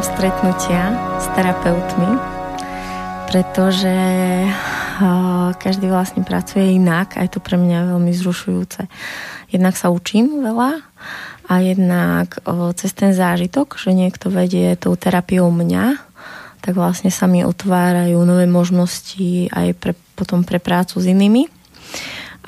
[0.00, 2.08] milujem stretnutia s terapeutmi,
[3.28, 3.92] pretože
[5.60, 8.88] každý vlastne pracuje inak a je to pre mňa veľmi zrušujúce.
[9.52, 10.80] Jednak sa učím veľa
[11.52, 16.00] a jednak o, cez ten zážitok, že niekto vedie tou terapiou mňa,
[16.64, 21.44] tak vlastne sa mi otvárajú nové možnosti aj pre, potom pre prácu s inými.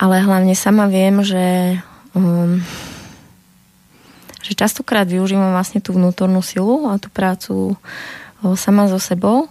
[0.01, 1.77] Ale hlavne sama viem, že,
[2.17, 2.65] um,
[4.43, 7.79] že častokrát využívam vlastne tú vnútornú silu a tú prácu
[8.59, 9.47] sama so sebou,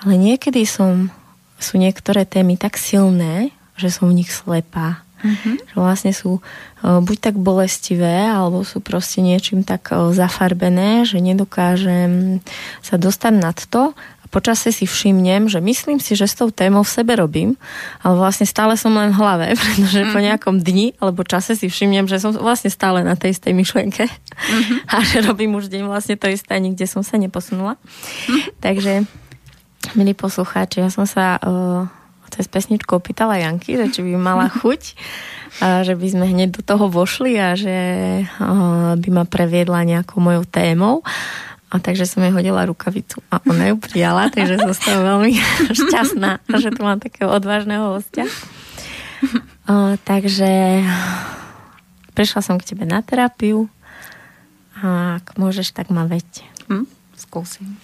[0.00, 1.10] ale niekedy som,
[1.58, 5.72] sú niektoré témy tak silné, že som v nich slepá Mm-hmm.
[5.72, 6.44] Že vlastne sú
[6.84, 12.44] buď tak bolestivé, alebo sú proste niečím tak zafarbené, že nedokážem
[12.84, 13.96] sa dostať nad to
[14.30, 17.54] počasie si všimnem, že myslím si, že s tou témou v sebe robím,
[18.02, 20.14] ale vlastne stále som len v hlave, pretože mm-hmm.
[20.14, 20.26] po mhm.
[20.30, 24.78] nejakom dni alebo čase si všimnem, že som vlastne stále na tej istej myšlienke mm-hmm.
[24.94, 27.78] a že robím už deň vlastne to isté, nikde som sa neposunula.
[27.78, 28.52] Mm-hmm.
[28.62, 28.92] Takže,
[29.94, 31.86] milí poslucháči, ja som sa uh,
[32.34, 34.98] cez pesničku opýtala Janky, že či by mala chuť,
[35.56, 37.76] a že by sme hneď do toho vošli a že
[39.00, 41.00] by ma previedla nejakou mojou témou.
[41.66, 45.34] A takže som jej hodila rukavicu a ona ju prijala, takže som z veľmi
[45.82, 48.30] šťastná, že tu mám takého odvážneho hostia.
[49.66, 50.86] O, takže
[52.14, 53.66] prišla som k tebe na terapiu
[54.78, 56.46] a ak môžeš, tak ma veď.
[56.70, 56.86] Hm,
[57.18, 57.74] skúsim.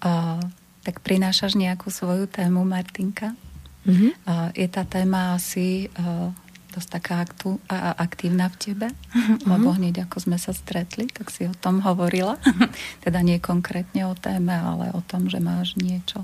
[0.00, 0.40] Uh,
[0.80, 3.36] tak prinášaš nejakú svoju tému, Martinka?
[3.84, 4.12] Mm-hmm.
[4.24, 6.32] Uh, je tá téma asi uh,
[6.70, 9.46] dosť taká aktu, a, aktívna v tebe, mm-hmm.
[9.50, 12.38] lebo hneď ako sme sa stretli, tak si o tom hovorila.
[13.04, 16.22] teda nie konkrétne o téme, ale o tom, že máš niečo,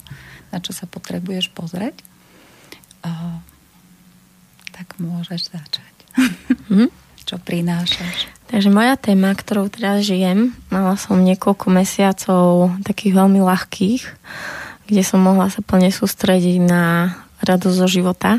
[0.54, 1.98] na čo sa potrebuješ pozrieť.
[3.02, 3.42] Uh,
[4.70, 5.94] tak môžeš začať.
[6.16, 6.90] mm-hmm.
[7.26, 8.30] Čo prinášaš?
[8.46, 14.02] Takže moja téma, ktorou teraz žijem, mala som niekoľko mesiacov takých veľmi ľahkých,
[14.86, 18.38] kde som mohla sa plne sústrediť na radosť zo života.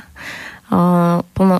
[0.71, 1.59] Plno,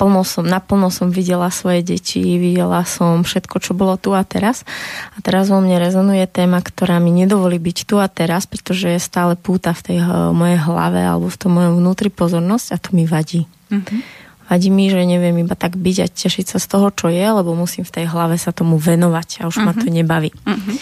[0.00, 4.64] plno som, naplno som videla svoje deti, videla som všetko, čo bolo tu a teraz.
[5.12, 8.96] A teraz vo mne rezonuje téma, ktorá mi nedovolí byť tu a teraz, pretože je
[8.96, 9.98] stále púta v tej
[10.32, 13.44] mojej hlave alebo v tom mojom vnútri pozornosť a to mi vadí.
[13.68, 14.00] Mm-hmm.
[14.48, 17.52] Vadí mi, že neviem iba tak byť a tešiť sa z toho, čo je, lebo
[17.54, 19.66] musím v tej hlave sa tomu venovať a už uh-huh.
[19.68, 19.94] ma to mhm.
[19.94, 20.34] nebaví.
[20.42, 20.74] Uh-huh.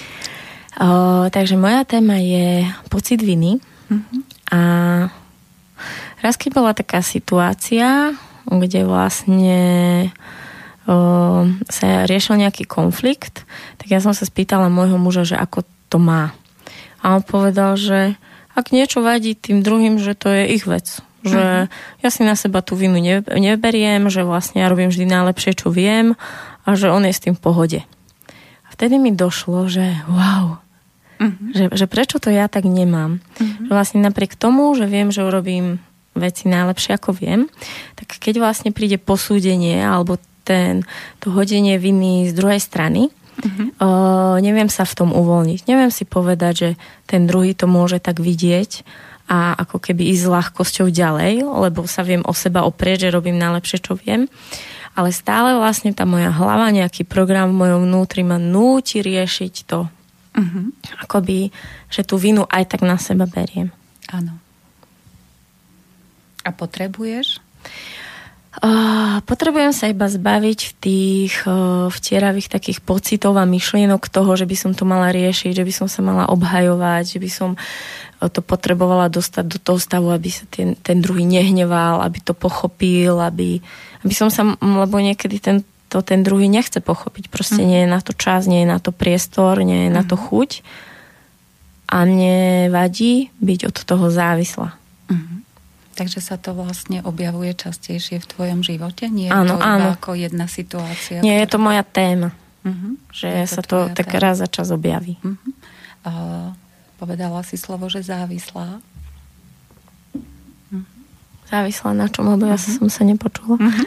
[0.78, 3.60] Uh, takže moja téma je pocit viny
[3.92, 4.24] uh-huh.
[4.54, 4.60] a
[6.24, 8.16] raz keď bola taká situácia,
[8.48, 9.60] kde vlastne
[11.68, 13.44] sa riešil nejaký konflikt,
[13.76, 16.32] tak ja som sa spýtala môjho muža, že ako to má.
[17.04, 18.16] A on povedal, že
[18.56, 22.00] ak niečo vadí tým druhým, že to je ich vec že uh-huh.
[22.02, 26.14] ja si na seba tú vinu neberiem, že vlastne ja robím vždy najlepšie, čo viem
[26.62, 27.80] a že on je s tým v pohode.
[28.62, 30.62] A vtedy mi došlo, že wow,
[31.18, 31.50] uh-huh.
[31.54, 33.18] že, že prečo to ja tak nemám.
[33.18, 33.66] Uh-huh.
[33.66, 35.82] Že vlastne napriek tomu, že viem, že urobím
[36.18, 37.46] veci najlepšie, ako viem,
[37.94, 40.84] tak keď vlastne príde posúdenie alebo ten,
[41.22, 43.70] to hodenie viny z druhej strany, Uh-huh.
[43.78, 43.88] O,
[44.42, 45.70] neviem sa v tom uvoľniť.
[45.70, 46.70] Neviem si povedať, že
[47.06, 48.82] ten druhý to môže tak vidieť
[49.28, 53.36] a ako keby ísť s ľahkosťou ďalej, lebo sa viem o seba oprieť, že robím
[53.38, 54.26] najlepšie, čo viem.
[54.98, 59.86] Ale stále vlastne tá moja hlava, nejaký program v mojom vnútri ma núti riešiť to.
[60.34, 60.74] Uh-huh.
[60.98, 61.54] Akoby,
[61.92, 63.70] že tú vinu aj tak na seba beriem.
[64.10, 64.47] Áno.
[66.48, 67.44] A potrebuješ?
[68.58, 74.50] Uh, potrebujem sa iba zbaviť v tých uh, vtieravých takých pocitov a myšlienok toho, že
[74.50, 77.50] by som to mala riešiť, že by som sa mala obhajovať, že by som
[78.26, 83.22] to potrebovala dostať do toho stavu, aby sa ten, ten druhý nehneval, aby to pochopil,
[83.22, 83.62] aby,
[84.02, 87.30] aby som sa, lebo niekedy ten, to ten druhý nechce pochopiť.
[87.30, 87.68] Proste mm.
[87.70, 89.96] nie je na to čas, nie je na to priestor, nie je mm.
[89.96, 90.22] na to mhm.
[90.26, 90.50] chuť.
[91.88, 94.74] A mne vadí byť od toho závislá.
[95.08, 95.46] Mm.
[95.98, 99.10] Takže sa to vlastne objavuje častejšie v tvojom živote?
[99.10, 99.90] Nie je áno, to áno.
[99.98, 101.18] ako jedna situácia?
[101.26, 101.42] Nie, ktorá...
[101.42, 102.30] je to moja téma.
[102.62, 102.92] Mm-hmm.
[103.10, 104.22] Že to sa to tak téma.
[104.22, 105.18] raz za čas objaví.
[105.18, 105.52] Mm-hmm.
[106.06, 106.54] Uh,
[106.98, 108.82] Povedala si slovo, že závislá.
[110.74, 110.86] Mhm.
[111.46, 112.26] Závislá na čom?
[112.26, 112.74] Lebo ja uh-huh.
[112.82, 113.54] som sa nepočula.
[113.54, 113.86] Uh-huh.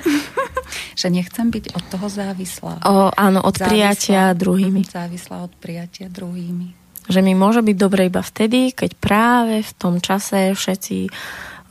[1.02, 2.80] že nechcem byť od toho závislá.
[2.88, 4.88] O, áno, od závislá, prijatia druhými.
[4.88, 6.72] Závislá od prijatia druhými.
[7.12, 11.12] Že mi môže byť dobre iba vtedy, keď práve v tom čase všetci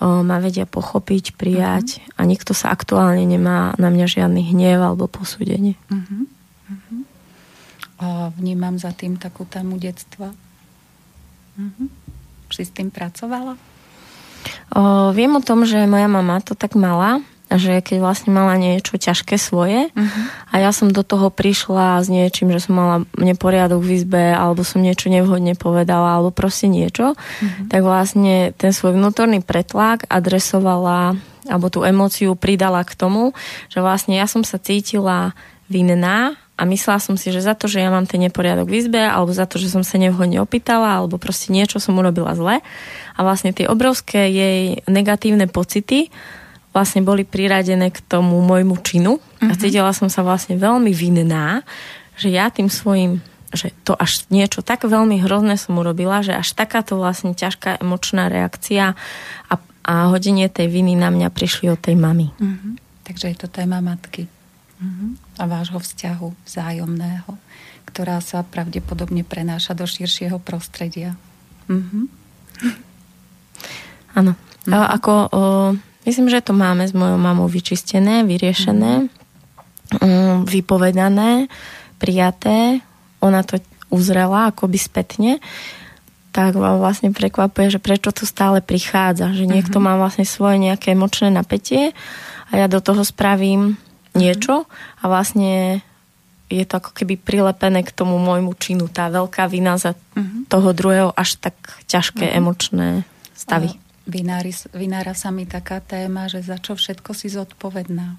[0.01, 2.19] ma vedia pochopiť, prijať uh-huh.
[2.19, 5.77] a nikto sa aktuálne nemá na mňa žiadny hnev alebo posúdenie.
[5.93, 6.25] Uh-huh.
[6.73, 7.03] Uh-huh.
[8.01, 8.07] O,
[8.41, 10.33] vnímam za tým takú tému detstva
[11.61, 11.89] Mm-hmm.
[12.51, 13.55] Si s tým pracovala?
[14.73, 17.21] O, viem o tom, že moja mama to tak mala
[17.51, 20.23] že keď vlastne mala niečo ťažké svoje uh-huh.
[20.55, 24.63] a ja som do toho prišla s niečím, že som mala neporiadok v izbe alebo
[24.63, 27.67] som niečo nevhodne povedala alebo proste niečo, uh-huh.
[27.67, 31.19] tak vlastne ten svoj vnútorný pretlak adresovala
[31.51, 33.35] alebo tú emóciu pridala k tomu,
[33.67, 35.35] že vlastne ja som sa cítila
[35.67, 39.01] vinná a myslela som si, že za to, že ja mám ten neporiadok v izbe
[39.01, 42.61] alebo za to, že som sa nevhodne opýtala alebo proste niečo som urobila zle
[43.17, 46.13] a vlastne tie obrovské jej negatívne pocity
[46.71, 49.51] vlastne boli priradené k tomu môjmu činu uh-huh.
[49.51, 49.59] a mhm.
[49.59, 51.67] cítila som sa vlastne veľmi vinná,
[52.15, 56.55] že ja tým svojim že to až niečo tak veľmi hrozné som urobila, že až
[56.55, 58.95] takáto vlastne ťažká emočná reakcia
[59.51, 62.31] a, a hodenie tej viny na mňa prišli od tej mamy.
[62.39, 62.79] Uh-huh.
[63.03, 64.31] Takže je to téma matky
[64.79, 65.19] uh-huh.
[65.43, 67.33] a vášho vzťahu vzájomného,
[67.91, 71.19] ktorá sa pravdepodobne prenáša do širšieho prostredia.
[71.67, 72.07] Uh-huh.
[74.15, 74.39] Áno.
[74.39, 74.75] Uh-huh.
[74.79, 75.27] A ako o,
[76.09, 79.09] Myslím, že to máme s mojou mamou vyčistené, vyriešené,
[80.01, 80.49] mm.
[80.49, 81.47] vypovedané,
[82.01, 82.81] prijaté.
[83.21, 83.61] Ona to
[83.93, 85.43] uzrela akoby spätne
[86.31, 89.91] tak vám vlastne prekvapuje, že prečo to stále prichádza, že niekto uh-huh.
[89.91, 91.91] má vlastne svoje nejaké emočné napätie
[92.51, 94.19] a ja do toho spravím uh-huh.
[94.19, 94.71] niečo
[95.03, 95.83] a vlastne
[96.51, 100.47] je to ako keby prilepené k tomu môjmu činu, tá veľká vina za uh-huh.
[100.47, 101.55] toho druhého až tak
[101.91, 102.39] ťažké uh-huh.
[102.39, 102.89] emočné
[103.35, 103.75] stavy.
[104.11, 108.19] Vinári, vinára sa mi taká téma, že za čo všetko si zodpovedná.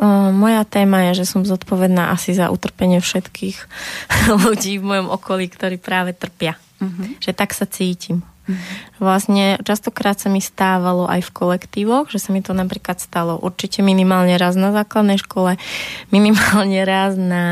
[0.00, 3.56] O, moja téma je, že som zodpovedná asi za utrpenie všetkých
[4.48, 6.58] ľudí v mojom okolí, ktorí práve trpia.
[6.82, 7.14] Uh-huh.
[7.20, 8.24] Že tak sa cítim.
[8.48, 8.56] Uh-huh.
[8.96, 13.84] Vlastne častokrát sa mi stávalo aj v kolektívoch, že sa mi to napríklad stalo určite
[13.84, 15.60] minimálne raz na základnej škole,
[16.16, 17.44] minimálne raz na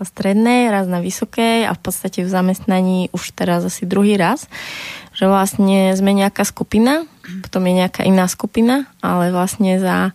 [0.00, 4.48] strednej, raz na vysokej a v podstate v zamestnaní už teraz asi druhý raz
[5.14, 7.06] že vlastne sme nejaká skupina,
[7.46, 10.12] potom je nejaká iná skupina, ale vlastne za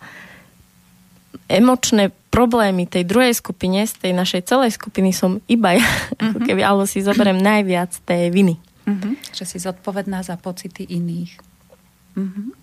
[1.50, 6.22] emočné problémy tej druhej skupine, z tej našej celej skupiny som iba ja, uh-huh.
[6.36, 8.56] ako keby, alebo si zoberiem najviac tej viny.
[8.86, 9.18] Uh-huh.
[9.34, 11.42] Že si zodpovedná za pocity iných.
[12.14, 12.54] Uh-huh.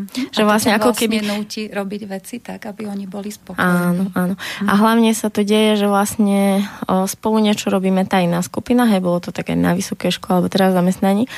[0.00, 0.32] Mm-hmm.
[0.32, 1.16] Že vlastne ako vlastne keby...
[1.28, 3.60] núti robiť veci tak, aby oni boli spokojní.
[3.60, 4.34] Áno, áno.
[4.40, 4.68] Mm-hmm.
[4.68, 9.04] A hlavne sa to deje, že vlastne o, spolu niečo robíme tá iná skupina, hej,
[9.04, 11.28] bolo to také na vysokej škole, alebo teraz zamestnaní,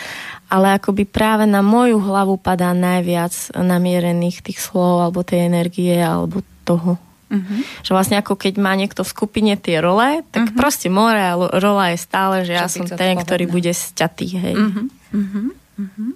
[0.46, 6.46] ale akoby práve na moju hlavu padá najviac namierených tých slov, alebo tej energie, alebo
[6.62, 7.02] toho.
[7.32, 7.82] Mm-hmm.
[7.82, 10.58] Že vlastne ako keď má niekto v skupine tie role, tak mm-hmm.
[10.60, 14.28] proste moja rola je stále, že, že ja som ten, ktorý bude sťatý.
[14.36, 14.54] Hej.
[14.54, 14.86] Mm-hmm.
[15.16, 16.12] Mm-hmm.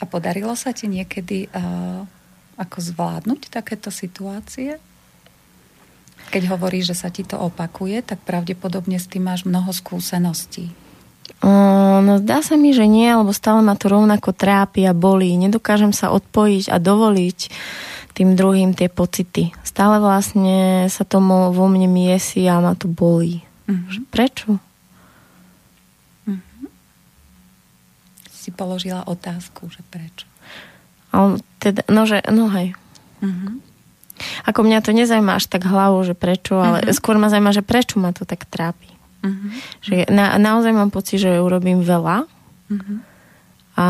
[0.00, 2.02] A podarilo sa ti niekedy uh,
[2.56, 4.80] ako zvládnuť takéto situácie?
[6.30, 10.72] Keď hovoríš, že sa ti to opakuje, tak pravdepodobne s tým máš mnoho skúseností.
[11.40, 15.36] Uh, no zdá sa mi, že nie, lebo stále ma to rovnako trápi a bolí.
[15.40, 17.38] Nedokážem sa odpojiť a dovoliť
[18.12, 19.54] tým druhým tie pocity.
[19.64, 23.40] Stále vlastne sa to vo mne miesi a ma to bolí.
[23.70, 24.04] Uh-huh.
[24.12, 24.60] Prečo?
[28.50, 30.26] Si položila otázku, že prečo.
[31.14, 32.74] Ale teda, no, že, no hej.
[33.22, 33.62] Uh-huh.
[34.42, 36.90] Ako mňa to nezaujíma až tak hlavu, že prečo, ale uh-huh.
[36.90, 38.90] skôr ma zaujíma, že prečo ma to tak trápi.
[39.22, 39.54] Uh-huh.
[39.86, 42.98] Že na, naozaj mám pocit, že urobím veľa uh-huh.
[43.78, 43.86] a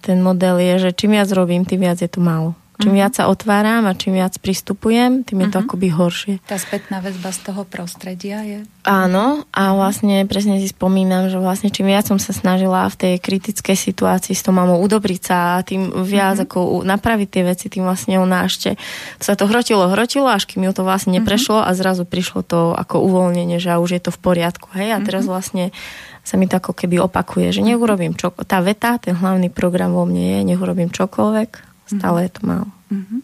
[0.00, 2.56] ten model je, že čím viac robím, tým viac je to málo.
[2.78, 3.00] Čím uh-huh.
[3.02, 5.66] viac sa otváram a čím viac pristupujem, tým je to uh-huh.
[5.66, 6.34] akoby horšie.
[6.46, 8.62] Tá spätná väzba z toho prostredia je?
[8.86, 13.14] Áno, a vlastne presne si spomínam, že vlastne čím viac som sa snažila v tej
[13.18, 16.46] kritickej situácii s tou mamou udobriť sa a tým viac uh-huh.
[16.46, 18.78] ako napraviť tie veci, tým vlastne ona ešte
[19.18, 21.74] sa to hrotilo, hrotilo, až kým ju to vlastne neprešlo uh-huh.
[21.74, 24.70] a zrazu prišlo to ako uvoľnenie, že už je to v poriadku.
[24.78, 25.74] Hej, a teraz vlastne
[26.22, 29.96] sa mi to ako keby opakuje, že nech urobím čo, tá veta, ten hlavný program
[29.96, 32.68] vo mne je, nech urobím čokoľvek, Stále je to málo.
[32.92, 33.20] Uh-huh.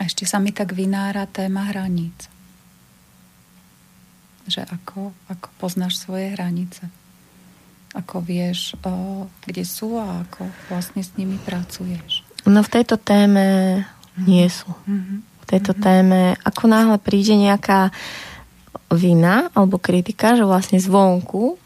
[0.00, 2.32] A ešte sa mi tak vynára téma hraníc.
[4.48, 6.88] Že ako, ako poznáš svoje hranice.
[7.92, 12.24] Ako vieš, o, kde sú a ako vlastne s nimi pracuješ.
[12.48, 13.46] No v tejto téme
[13.84, 14.24] uh-huh.
[14.24, 14.72] nie sú.
[14.72, 15.20] Uh-huh.
[15.20, 15.84] V tejto uh-huh.
[15.84, 17.92] téme, ako náhle príde nejaká
[18.92, 21.56] vina alebo kritika, že vlastne zvonku,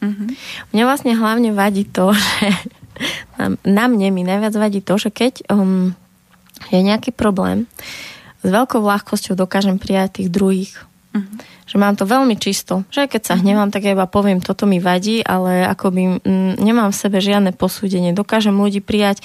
[0.00, 0.28] uh-huh.
[0.72, 2.56] mne vlastne hlavne vadí to, že
[3.64, 5.96] na mne mi najviac vadí to, že keď um,
[6.68, 7.64] je nejaký problém,
[8.40, 10.72] s veľkou ľahkosťou dokážem prijať tých druhých.
[11.12, 11.24] Uh-huh.
[11.68, 12.88] Že mám to veľmi čisto.
[12.88, 13.44] Že keď sa uh-huh.
[13.44, 17.52] hnevám, tak ja iba poviem, toto mi vadí, ale akoby m, nemám v sebe žiadne
[17.52, 18.16] posúdenie.
[18.16, 19.20] Dokážem ľudí prijať,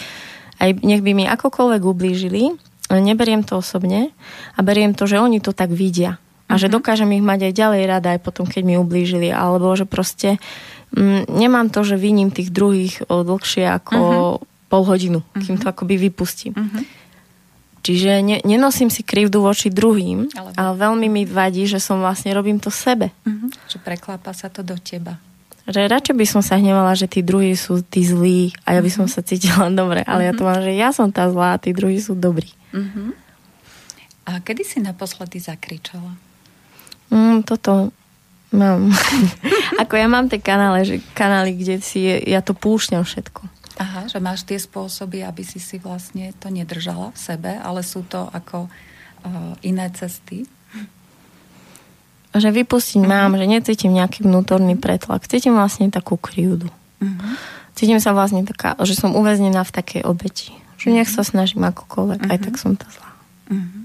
[0.60, 2.56] aj nech by mi akokoľvek ublížili,
[2.92, 4.14] neberiem to osobne
[4.56, 6.20] a beriem to, že oni to tak vidia.
[6.46, 6.62] A uh-huh.
[6.62, 9.32] že dokážem ich mať aj ďalej rada, aj potom, keď mi ublížili.
[9.32, 14.70] Alebo že proste uh, Mm, nemám to, že viním tých druhých dlhšie ako uh-huh.
[14.70, 15.42] pol hodinu, uh-huh.
[15.42, 16.54] kým to akoby vypustím.
[16.54, 16.84] Uh-huh.
[17.86, 20.50] Čiže ne, nenosím si krivdu voči druhým, ale...
[20.58, 23.14] ale veľmi mi vadí, že som vlastne robím to sebe.
[23.26, 23.50] Uh-huh.
[23.70, 25.22] Že preklápa sa to do teba.
[25.66, 28.90] Že radšej by som sa hnevala, že tí druhí sú tí zlí a ja by
[28.90, 30.34] som sa cítila dobre, ale uh-huh.
[30.34, 32.50] ja to mám, že ja som tá zlá a tí druhí sú dobrí.
[32.74, 33.14] Uh-huh.
[34.26, 36.18] A kedy si naposledy zakričala?
[37.14, 37.94] Mm, toto
[38.56, 38.90] mám.
[39.84, 43.46] Ako ja mám tie kanály, že kanály, kde si ja to púšťam všetko.
[43.76, 48.08] Aha, že máš tie spôsoby, aby si si vlastne to nedržala v sebe, ale sú
[48.08, 50.48] to ako uh, iné cesty.
[52.32, 53.12] Že vypustiť uh-huh.
[53.12, 55.28] mám, že necítim nejaký vnútorný pretlak.
[55.28, 56.72] Cítim vlastne takú krivdu.
[57.04, 57.36] Uh-huh.
[57.76, 60.56] Cítim sa vlastne taká, že som uväznená v takej obeti.
[60.80, 62.32] Že nech sa snažím akokoľvek, uh-huh.
[62.32, 63.12] aj tak som tá zlá.
[63.52, 63.85] Uh-huh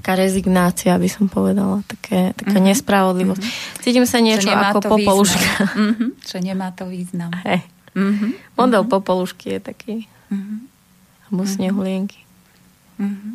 [0.00, 2.72] taká rezignácia, by som povedala, také, taká mm-hmm.
[2.72, 3.42] nespravodlivosť.
[3.44, 3.84] Mm-hmm.
[3.84, 5.76] Cítim sa niečo ako popoluška.
[5.76, 6.10] Mm-hmm.
[6.32, 7.28] Že nemá to význam.
[7.44, 7.68] Hey.
[7.92, 8.56] Mm-hmm.
[8.56, 8.96] Model mm-hmm.
[8.96, 9.96] popolušky je taký.
[10.32, 10.58] Mm-hmm.
[11.28, 11.52] Alebo mm-hmm.
[11.52, 12.20] snehulienky.
[12.96, 13.34] Mm-hmm.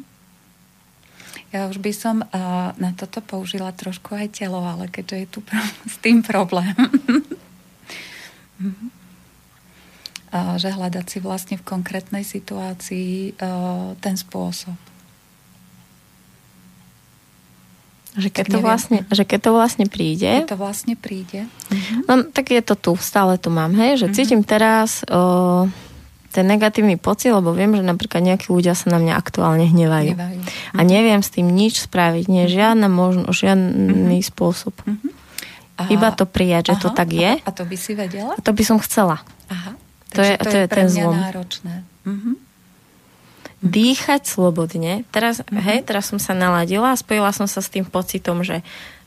[1.53, 5.39] Ja už by som uh, na toto použila trošku aj telo, ale keďže je tu
[5.45, 5.61] pro-
[5.93, 6.73] s tým problém.
[8.57, 8.89] mm-hmm.
[10.57, 13.39] že hľadať si vlastne v konkrétnej situácii
[14.03, 14.94] ten spôsob.
[18.15, 20.31] Že keď, to vlastne, že keď to vlastne príde...
[20.47, 21.51] Keď to vlastne príde.
[21.67, 21.99] Uh-huh.
[22.07, 24.15] No, tak je to tu, stále to mám, hej, že uh-huh.
[24.15, 25.67] cítim teraz o,
[26.31, 30.15] ten negatívny pocit, lebo viem, že napríklad nejakí ľudia sa na mňa aktuálne hnevajú.
[30.15, 30.39] hnevajú.
[30.39, 30.79] Uh-huh.
[30.79, 34.29] A neviem s tým nič spraviť, nie žiadna možno, žiadny uh-huh.
[34.31, 34.75] spôsob.
[34.87, 35.91] Uh-huh.
[35.91, 36.83] Iba to prijať, že Aha.
[36.87, 37.31] to tak je.
[37.43, 38.31] A to by si vedela?
[38.31, 39.19] A to by som chcela.
[39.51, 39.75] Aha.
[40.15, 41.15] To je, to, to je, je pre ten mňa zlom.
[41.19, 41.73] náročné.
[42.07, 42.44] Uh-huh
[43.65, 45.03] dýchať slobodne.
[45.09, 45.65] Teraz, mm-hmm.
[45.65, 48.61] hej, teraz som sa naladila a spojila som sa s tým pocitom, že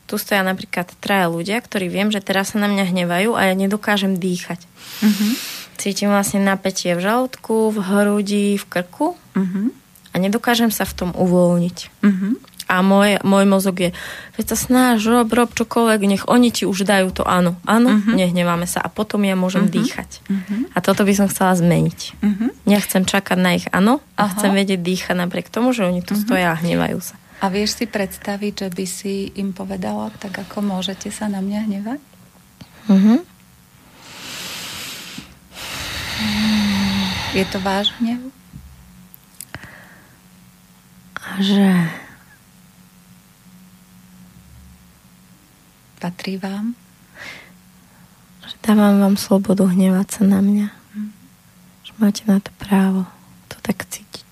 [0.05, 3.53] tu stoja napríklad traja ľudia, ktorí viem, že teraz sa na mňa hnevajú a ja
[3.55, 4.59] nedokážem dýchať.
[5.05, 5.31] Mm-hmm.
[5.79, 9.67] Cítim vlastne napätie v žalúdku, v hrudi, v krku mm-hmm.
[10.11, 11.77] a nedokážem sa v tom uvoľniť.
[12.03, 13.89] Mm-hmm a môj, môj mozog je,
[14.37, 17.57] veď sa snáž, rob, rob čokoľvek, nech oni ti už dajú to áno.
[17.65, 18.13] Áno, uh-huh.
[18.13, 19.75] nehneváme sa a potom ja môžem uh-huh.
[19.81, 20.09] dýchať.
[20.29, 20.69] Uh-huh.
[20.71, 21.99] A toto by som chcela zmeniť.
[22.21, 22.53] Uh-huh.
[22.69, 24.37] Nechcem čakať na ich áno a uh-huh.
[24.37, 26.23] chcem vedieť dýchať napriek tomu, že oni tu uh-huh.
[26.29, 27.17] stoja a hnevajú sa.
[27.41, 31.59] A vieš si predstaviť, že by si im povedala tak, ako môžete sa na mňa
[31.65, 32.01] hnevať?
[32.85, 33.19] Uh-huh.
[37.33, 38.29] Je to váš hnev?
[41.39, 41.87] Že
[45.99, 46.79] patrí vám?
[48.47, 50.67] Že dávam vám slobodu hnevať sa na mňa.
[50.95, 51.11] Mm.
[51.83, 53.03] Že máte na to právo
[53.51, 54.31] to tak cítiť.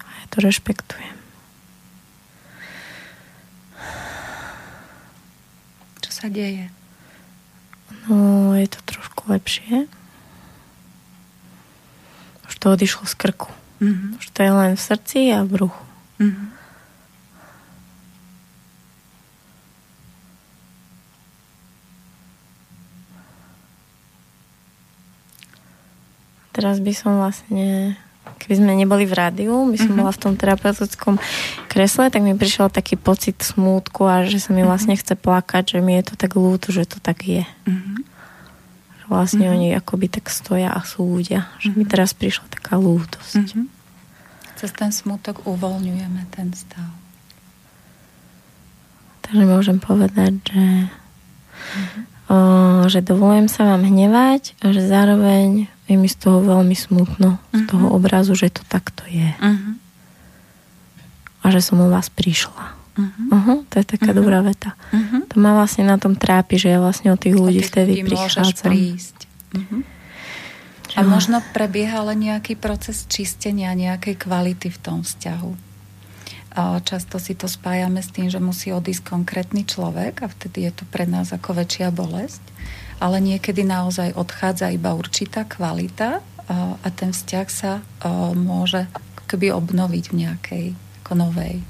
[0.00, 1.16] A ja to rešpektujem.
[6.00, 6.72] Čo sa deje?
[8.08, 9.84] No, je to trošku lepšie.
[12.48, 13.52] Už to odišlo z krku.
[13.84, 14.18] Mm-hmm.
[14.18, 15.84] Už to je len v srdci a v bruchu.
[16.18, 16.59] Mm-hmm.
[26.60, 27.96] Teraz by som vlastne,
[28.36, 30.04] keby sme neboli v rádiu, by som uh-huh.
[30.04, 31.16] bola v tom terapeutickom
[31.72, 34.68] kresle, tak mi prišiel taký pocit smútku a že sa mi uh-huh.
[34.68, 37.48] vlastne chce plakať, že mi je to tak ľúto, že to tak je.
[37.48, 38.04] Uh-huh.
[39.00, 39.56] Že vlastne uh-huh.
[39.56, 41.48] oni akoby tak stoja a súdia.
[41.64, 41.78] Že uh-huh.
[41.80, 43.40] mi teraz prišla taká lútosť.
[43.40, 43.64] Uh-huh.
[44.60, 46.92] Cez ten smútok uvoľňujeme ten stav.
[49.24, 52.09] Takže môžem povedať, že uh-huh
[52.86, 57.58] že dovolujem sa vám hnevať a že zároveň je mi z toho veľmi smutno, uh-huh.
[57.58, 57.94] z toho mhm.
[57.98, 59.34] obrazu, že to takto je.
[59.42, 59.74] Uh-huh.
[61.42, 62.78] A že som o vás prišla.
[62.94, 63.34] Uh-huh.
[63.34, 64.20] Uh-huh, to je taká uh-huh.
[64.22, 64.78] dobrá veta.
[64.94, 65.26] Uh-huh.
[65.26, 68.70] To ma vlastne na tom trápi, že ja vlastne od tých ľudí vtedy prichádzam.
[68.70, 69.18] prísť.
[69.56, 69.82] Uh-huh.
[70.94, 75.69] A možno prebieha len nejaký proces čistenia nejakej kvality v tom vzťahu.
[76.58, 80.84] Často si to spájame s tým, že musí odísť konkrétny človek a vtedy je to
[80.90, 82.42] pre nás ako väčšia bolesť.
[82.98, 87.80] Ale niekedy naozaj odchádza iba určitá kvalita a ten vzťah sa
[88.34, 88.90] môže
[89.30, 90.64] keby obnoviť v nejakej
[91.06, 91.62] ako novej.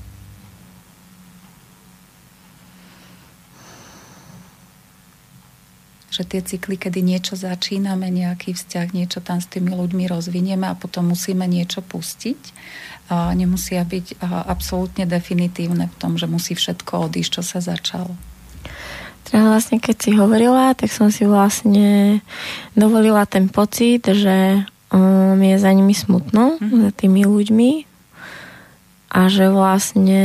[6.10, 10.74] Že tie cykly, kedy niečo začíname, nejaký vzťah, niečo tam s tými ľuďmi rozvinieme a
[10.74, 12.40] potom musíme niečo pustiť
[13.34, 18.14] nemusia byť absolútne definitívne v tom, že musí všetko odísť, čo sa začalo.
[19.30, 22.18] Teda vlastne, keď si hovorila, tak som si vlastne
[22.74, 26.80] dovolila ten pocit, že um, je za nimi smutno, mm-hmm.
[26.88, 27.70] za tými ľuďmi
[29.10, 30.24] a že vlastne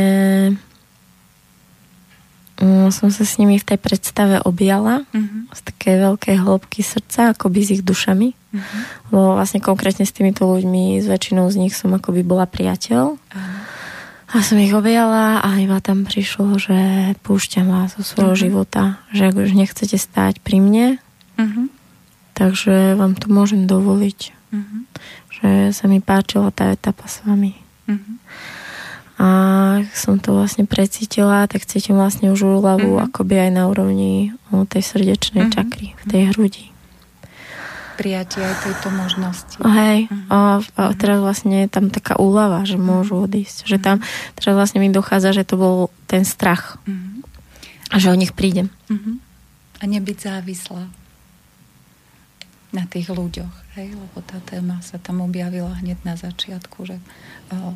[2.62, 5.54] um, som sa s nimi v tej predstave objala mm-hmm.
[5.54, 8.34] z také veľkej hĺbky srdca, akoby s ich dušami.
[8.56, 8.82] Uh-huh.
[9.12, 13.20] Lebo vlastne konkrétne s týmito ľuďmi, s väčšinou z nich som akoby bola priateľ.
[13.20, 13.56] Uh-huh.
[14.32, 16.76] A som ich objala a iba tam prišlo, že
[17.24, 18.44] púšťam vás zo svojho uh-huh.
[18.48, 20.88] života, že ak už nechcete stáť pri mne,
[21.36, 21.68] uh-huh.
[22.34, 24.20] takže vám to môžem dovoliť.
[24.56, 24.80] Uh-huh.
[25.36, 27.60] Že sa mi páčila tá etapa s vami.
[27.92, 28.16] Uh-huh.
[29.16, 29.28] A
[29.96, 33.08] som to vlastne precítila, tak cítim vlastne už úľavu mm-hmm.
[33.08, 35.56] akoby aj na úrovni tej srdečnej mm-hmm.
[35.56, 36.75] čakry, v tej hrudi.
[37.96, 39.56] Prijatie aj tejto možnosti.
[39.64, 40.28] Hej, mm-hmm.
[40.28, 43.64] a, a teraz vlastne je tam taká úľava, že môžu odísť.
[43.64, 43.98] Že tam
[44.36, 45.76] teraz vlastne mi dochádza, že to bol
[46.12, 46.76] ten strach.
[46.84, 47.24] Mm-hmm.
[47.92, 48.68] A že o nich prídem.
[48.92, 49.16] Mm-hmm.
[49.80, 50.92] A nebyť závislá
[52.76, 53.80] na tých ľuďoch.
[53.80, 57.00] Hej, lebo tá téma sa tam objavila hneď na začiatku, že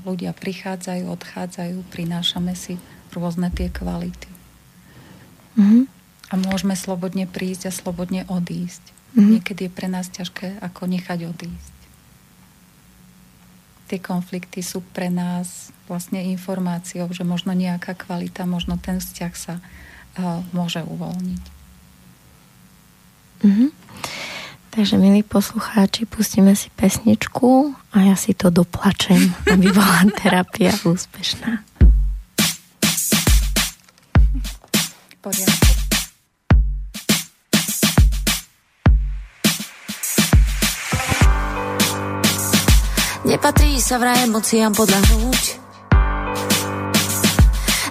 [0.03, 2.75] ľudia prichádzajú, odchádzajú, prinášame si
[3.15, 4.27] rôzne tie kvality.
[5.55, 5.83] Mm-hmm.
[6.29, 8.98] A môžeme slobodne prísť a slobodne odísť.
[9.13, 9.29] Mm-hmm.
[9.41, 11.77] Niekedy je pre nás ťažké ako nechať odísť.
[13.89, 19.57] Tie konflikty sú pre nás vlastne informáciou, že možno nejaká kvalita, možno ten vzťah sa
[19.57, 21.43] uh, môže uvoľniť.
[23.39, 23.69] Mm-hmm.
[24.69, 31.65] Takže, milí poslucháči, pustíme si pesničku a ja si to doplačem, aby bola terapia úspešná.
[35.25, 35.78] Poriadku.
[43.29, 45.43] Nepatrí sa vraj emóciám podľahnúť.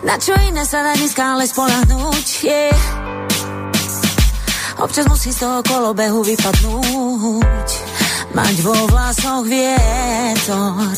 [0.02, 2.74] Na čo iné sa dneska ale spolahnúť yeah.
[4.82, 7.68] Občas musí z toho kolobehu vypadnúť.
[8.34, 10.90] Mať vo vlasoch vietor.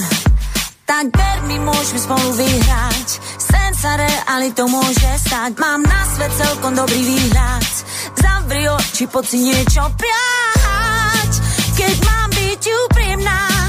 [0.89, 3.09] Tak ver mi, môžeme spolu vyhrať.
[3.37, 5.53] Sen sa realitou môže stať.
[5.61, 7.69] Mám na svet celkom dobrý výhľad.
[8.17, 11.33] Zavri oči, poď si niečo priať
[11.77, 13.60] Keď mám byť úprimná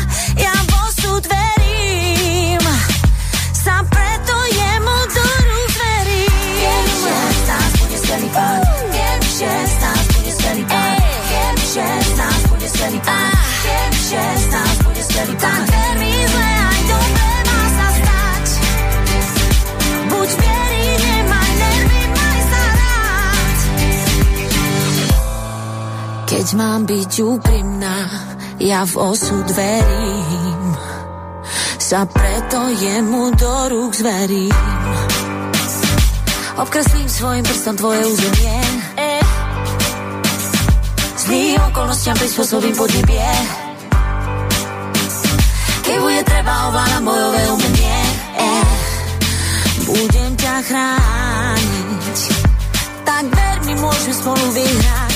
[26.42, 28.10] Keď mám byť úprimná,
[28.58, 30.74] ja v osud verím.
[31.78, 34.50] Sa preto jemu do rúk zverím.
[36.58, 38.58] Obkreslím svojim prstom tvoje územie.
[38.98, 39.22] Eh
[41.22, 43.30] Zlý okolnostiam prispôsobím podnebie
[45.86, 48.02] Keď bude treba ovládam bojové umenie
[49.86, 52.18] Budem ťa chrániť
[53.06, 55.11] Tak ver mi, môžeme spolu vyhrať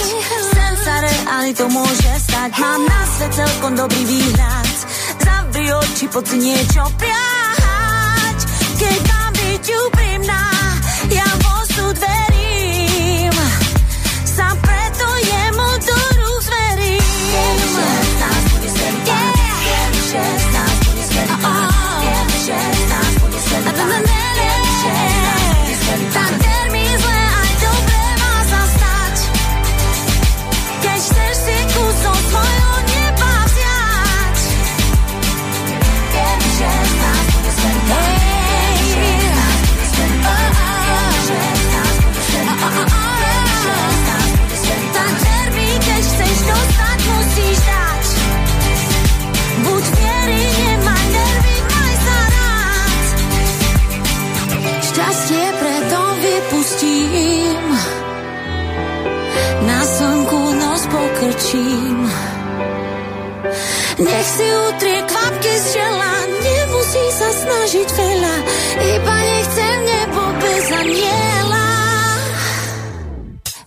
[0.95, 2.55] Sen sa to môže stať.
[2.55, 4.75] Mám na svet celkom dobrý výhľad.
[5.55, 8.39] Zavri oči, poď si niečo priať
[8.79, 10.43] Keď mám byť úprimná
[11.11, 12.34] Ja v osud verím
[63.95, 68.35] Nech si utrie kvapky z čela, nemusí sa snažiť veľa,
[68.91, 71.67] iba nechcem nebo bez aniela.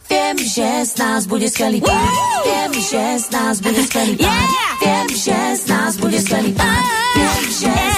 [0.09, 2.13] Viem, že z nás bude skvelý pán,
[2.45, 4.49] viem, že z nás bude skvelý pán,
[4.85, 6.83] viem, že z nás bude skvelý pán,
[7.17, 7.98] viem, že z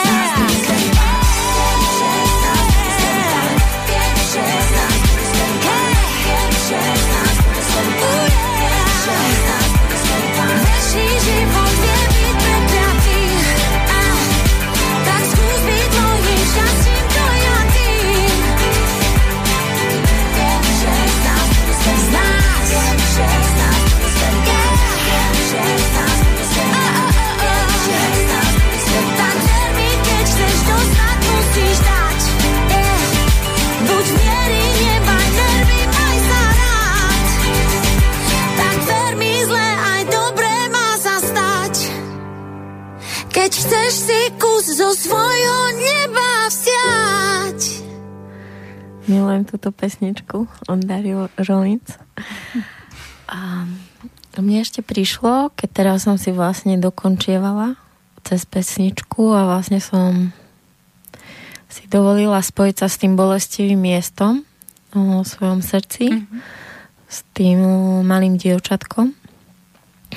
[49.61, 51.85] Túto pesničku od Dario Rolinc.
[53.29, 53.69] A
[54.41, 57.77] mne ešte prišlo, keď teraz som si vlastne dokončievala
[58.25, 60.33] cez pesničku a vlastne som
[61.69, 64.49] si dovolila spojiť sa s tým bolestivým miestom
[64.97, 66.41] o svojom srdci, mm-hmm.
[67.05, 67.61] s tým
[68.01, 69.13] malým dievčatkom,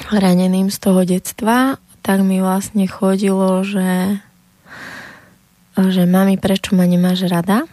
[0.08, 4.24] raneným z toho detstva, tak mi vlastne chodilo, že
[5.76, 7.68] že mami, prečo ma nemáš rada?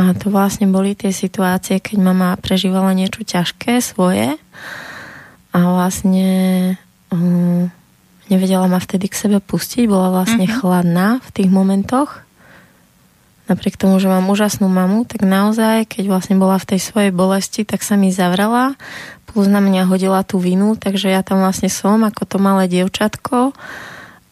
[0.00, 4.40] A to vlastne boli tie situácie, keď mama prežívala niečo ťažké svoje
[5.52, 6.28] a vlastne
[7.12, 7.68] um,
[8.32, 10.60] nevedela ma vtedy k sebe pustiť, bola vlastne mm-hmm.
[10.64, 12.24] chladná v tých momentoch.
[13.52, 17.68] Napriek tomu, že mám úžasnú mamu, tak naozaj, keď vlastne bola v tej svojej bolesti,
[17.68, 18.80] tak sa mi zavrela,
[19.28, 23.52] plus na mňa hodila tú vinu, takže ja tam vlastne som ako to malé dievčatko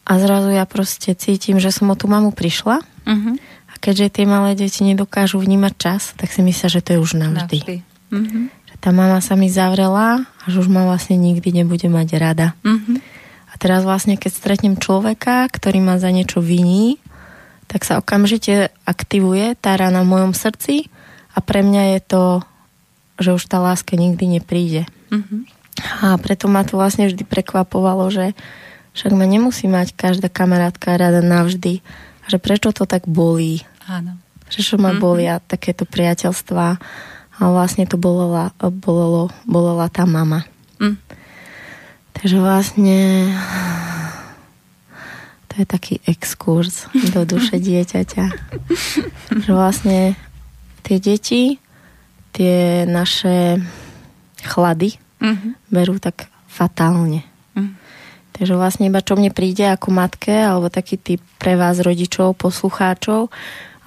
[0.09, 3.35] a zrazu ja proste cítim, že som o tú mamu prišla uh-huh.
[3.79, 7.59] Keďže tie malé deti nedokážu vnímať čas, tak si myslia, že to je už navždy.
[7.62, 7.77] navždy.
[8.12, 8.45] Uh-huh.
[8.51, 12.49] Že tá mama sa mi zavrela a že už ma vlastne nikdy nebude mať rada.
[12.67, 12.99] Uh-huh.
[13.49, 17.01] A teraz vlastne, keď stretnem človeka, ktorý ma za niečo viní,
[17.69, 20.88] tak sa okamžite aktivuje tá rana v mojom srdci
[21.37, 22.23] a pre mňa je to
[23.19, 24.87] že už tá láska nikdy nepríde.
[25.11, 25.41] Mm-hmm.
[26.03, 28.35] A preto ma to vlastne vždy prekvapovalo, že
[28.95, 31.83] však ma nemusí mať každá kamarátka rada navždy.
[32.29, 33.64] Že prečo to tak bolí.
[33.88, 34.21] Áno.
[34.53, 35.03] Že čo ma mm-hmm.
[35.03, 36.67] bolia takéto priateľstva.
[37.38, 40.45] A vlastne to bolela, bolelo, bolela tá mama.
[40.83, 40.99] Mm.
[42.19, 42.99] Takže vlastne
[45.47, 48.25] to je taký exkurs do duše dieťaťa.
[49.38, 50.19] že vlastne
[50.83, 51.62] tie deti
[52.38, 53.59] tie naše
[54.47, 55.53] chlady mm-hmm.
[55.75, 57.27] berú tak fatálne.
[58.38, 63.35] Takže vlastne iba čo mne príde ako matke, alebo taký typ pre vás rodičov, poslucháčov,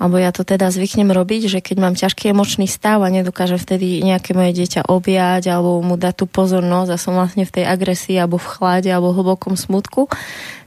[0.02, 4.02] alebo ja to teda zvyknem robiť, že keď mám ťažký emočný stav a nedokážem vtedy
[4.02, 8.18] nejaké moje dieťa objať alebo mu dať tú pozornosť a som vlastne v tej agresii
[8.18, 10.10] alebo v chlade alebo v hlbokom smutku,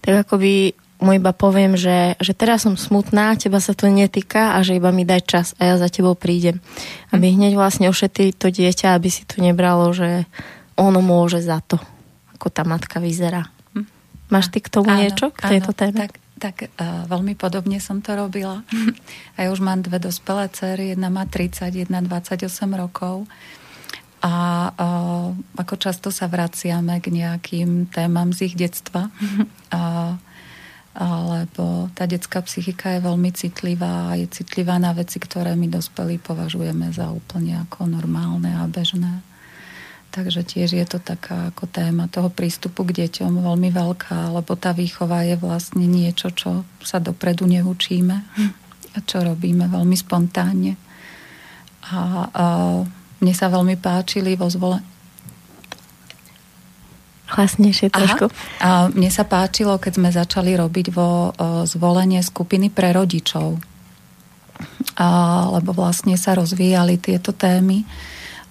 [0.06, 4.62] tak akoby mu iba poviem, že, že teraz som smutná, teba sa to netýka a
[4.62, 6.62] že iba mi daj čas a ja za tebou prídem.
[7.10, 10.30] Aby hneď vlastne ošetrili to dieťa, aby si to nebralo, že
[10.78, 11.82] ono môže za to,
[12.38, 13.53] ako tá matka vyzerá.
[14.34, 15.96] Máš ty k tomu áno, niečo, k tejto áno, téme?
[16.02, 18.66] Tak, tak uh, veľmi podobne som to robila.
[19.38, 23.30] a ja už mám dve dospelé cery, jedna má 30, jedna 28 rokov.
[24.24, 24.34] A
[24.74, 29.06] uh, ako často sa vraciame k nejakým témam z ich detstva.
[29.70, 30.18] uh,
[31.34, 36.22] lebo tá detská psychika je veľmi citlivá a je citlivá na veci, ktoré my dospelí
[36.22, 39.33] považujeme za úplne ako normálne a bežné.
[40.14, 44.70] Takže tiež je to taká ako téma toho prístupu k deťom veľmi veľká, lebo tá
[44.70, 48.16] výchova je vlastne niečo, čo sa dopredu neučíme
[48.94, 50.78] a čo robíme veľmi spontánne.
[51.90, 51.98] A,
[52.30, 52.44] a
[53.18, 54.78] mne sa veľmi páčili vo zvole,
[57.34, 58.30] hlasnejšie trošku.
[58.62, 63.58] A mne sa páčilo, keď sme začali robiť vo o, zvolenie skupiny pre rodičov.
[64.94, 65.08] A,
[65.58, 67.82] lebo vlastne sa rozvíjali tieto témy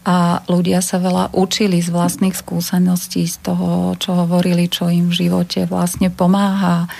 [0.04, 5.28] a ľudia sa veľa učili z vlastných skúseností, z toho, čo hovorili, čo im v
[5.28, 6.92] živote vlastne pomáha,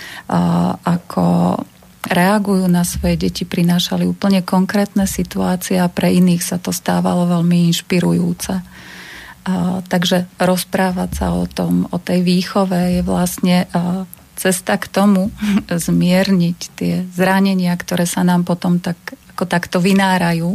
[0.80, 1.56] ako
[2.04, 7.68] reagujú na svoje deti, prinášali úplne konkrétne situácie a pre iných sa to stávalo veľmi
[7.72, 8.60] inšpirujúce.
[9.88, 13.68] Takže rozprávať sa o tom, o tej výchove je vlastne
[14.36, 15.28] cesta k tomu
[15.88, 18.96] zmierniť tie zranenia, ktoré sa nám potom tak
[19.34, 20.54] ako takto vynárajú,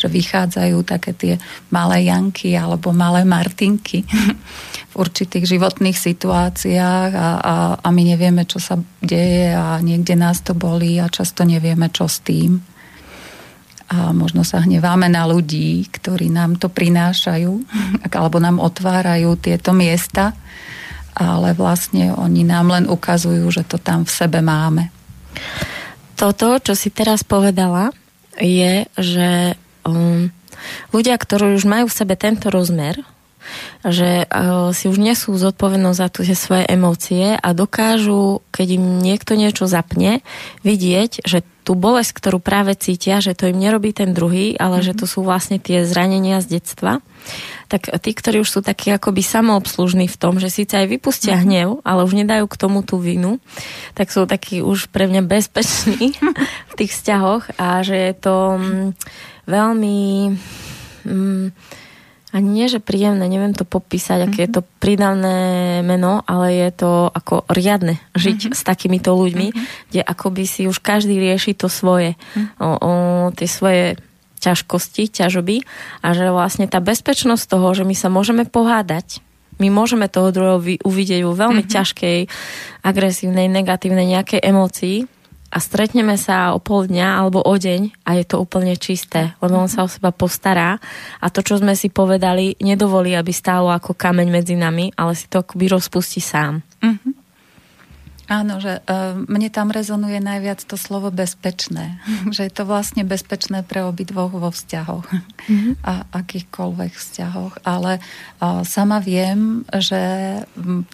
[0.00, 1.34] že vychádzajú také tie
[1.68, 4.08] malé Janky alebo malé Martinky
[4.92, 10.40] v určitých životných situáciách a, a, a my nevieme, čo sa deje a niekde nás
[10.40, 12.74] to bolí a často nevieme, čo s tým
[13.84, 17.52] a možno sa hneváme na ľudí, ktorí nám to prinášajú
[18.16, 20.32] alebo nám otvárajú tieto miesta,
[21.14, 24.90] ale vlastne oni nám len ukazujú, že to tam v sebe máme.
[26.14, 27.90] Toto, čo si teraz povedala,
[28.38, 30.32] je, že um,
[30.90, 33.00] ľudia, ktorí už majú v sebe tento rozmer,
[33.84, 39.36] že uh, si už nesú zodpovednosť za tie svoje emócie a dokážu, keď im niekto
[39.36, 40.24] niečo zapne,
[40.64, 44.88] vidieť, že tú bolesť, ktorú práve cítia, že to im nerobí ten druhý, ale mm-hmm.
[44.92, 47.00] že to sú vlastne tie zranenia z detstva,
[47.72, 51.48] tak tí, ktorí už sú takí akoby samoobslužní v tom, že síce aj vypustia mm-hmm.
[51.48, 53.40] hnev, ale už nedajú k tomu tú vinu,
[53.96, 56.12] tak sú takí už pre mňa bezpeční
[56.70, 58.86] v tých vzťahoch a že je to mm,
[59.48, 59.98] veľmi...
[61.08, 61.48] Mm,
[62.34, 64.42] ani nie, že príjemné, neviem to popísať, aké mm-hmm.
[64.42, 65.38] je to pridavné
[65.86, 68.58] meno, ale je to ako riadne žiť mm-hmm.
[68.58, 69.66] s takýmito ľuďmi, mm-hmm.
[69.94, 72.58] kde akoby si už každý rieši to svoje, mm-hmm.
[72.58, 72.92] o, o,
[73.38, 73.84] tie svoje
[74.42, 75.62] ťažkosti, ťažoby
[76.02, 79.22] a že vlastne tá bezpečnosť toho, že my sa môžeme pohádať,
[79.62, 81.76] my môžeme toho druhého uvidieť vo veľmi mm-hmm.
[81.78, 82.18] ťažkej,
[82.82, 85.06] agresívnej, negatívnej nejakej emócii,
[85.54, 89.54] a stretneme sa o pol dňa alebo o deň a je to úplne čisté, lebo
[89.54, 90.82] on sa o seba postará
[91.22, 95.30] a to, čo sme si povedali, nedovolí, aby stálo ako kameň medzi nami, ale si
[95.30, 96.66] to akoby rozpustí sám.
[96.82, 97.22] Mm-hmm.
[98.24, 102.00] Áno, že uh, mne tam rezonuje najviac to slovo bezpečné.
[102.34, 105.06] že je to vlastne bezpečné pre obidvoch vo vzťahoch.
[105.12, 105.74] Mm-hmm.
[105.90, 107.54] A akýchkoľvek vzťahoch.
[107.68, 110.00] Ale uh, sama viem, že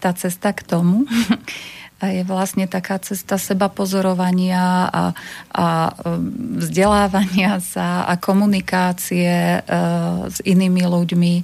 [0.02, 1.06] tá cesta k tomu
[2.08, 5.04] je vlastne taká cesta seba pozorovania a,
[5.52, 11.34] a um, vzdelávania sa a komunikácie uh, s inými ľuďmi.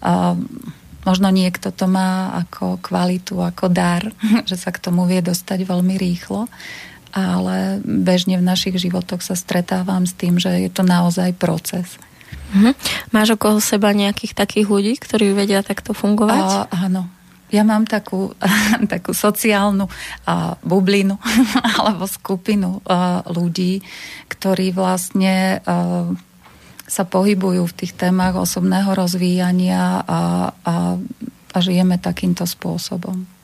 [0.00, 0.40] Uh,
[1.04, 4.08] možno niekto to má ako kvalitu, ako dar,
[4.48, 6.48] že sa k tomu vie dostať veľmi rýchlo,
[7.12, 12.00] ale bežne v našich životoch sa stretávam s tým, že je to naozaj proces.
[12.56, 12.72] Mhm.
[13.10, 16.70] Máš okolo seba nejakých takých ľudí, ktorí vedia takto fungovať?
[16.70, 17.10] A, áno,
[17.50, 18.34] ja mám takú,
[18.92, 21.18] takú sociálnu uh, bublinu
[21.80, 23.82] alebo skupinu uh, ľudí,
[24.30, 26.10] ktorí vlastne uh,
[26.86, 30.20] sa pohybujú v tých témach osobného rozvíjania a,
[30.54, 30.74] a,
[31.50, 33.35] a žijeme takýmto spôsobom.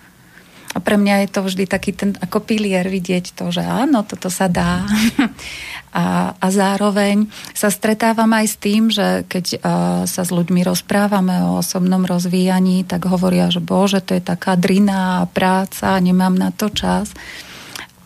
[0.73, 4.33] A pre mňa je to vždy taký ten ako pilier vidieť to, že áno, toto
[4.33, 4.85] sa dá.
[5.93, 9.61] A, a zároveň sa stretávam aj s tým, že keď uh,
[10.09, 15.29] sa s ľuďmi rozprávame o osobnom rozvíjaní, tak hovoria, že bože, to je taká drina
[15.37, 17.13] práca, nemám na to čas.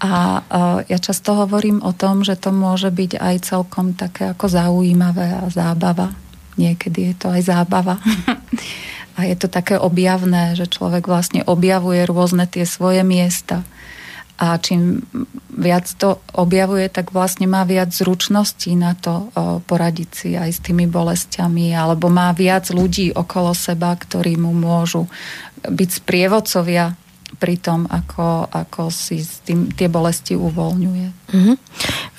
[0.02, 4.50] A uh, ja často hovorím o tom, že to môže byť aj celkom také ako
[4.50, 6.11] zaujímavé a zábava.
[6.59, 8.02] Niekedy je to aj zábava.
[9.16, 13.64] A je to také objavné, že človek vlastne objavuje rôzne tie svoje miesta.
[14.37, 15.00] A čím
[15.48, 19.33] viac to objavuje, tak vlastne má viac zručností na to
[19.64, 25.09] poradiť si aj s tými bolestiami, alebo má viac ľudí okolo seba, ktorí mu môžu
[25.64, 26.92] byť sprievodcovia
[27.40, 31.33] pri tom, ako, ako si tým, tie bolesti uvoľňuje.
[31.33, 31.57] Mm-hmm.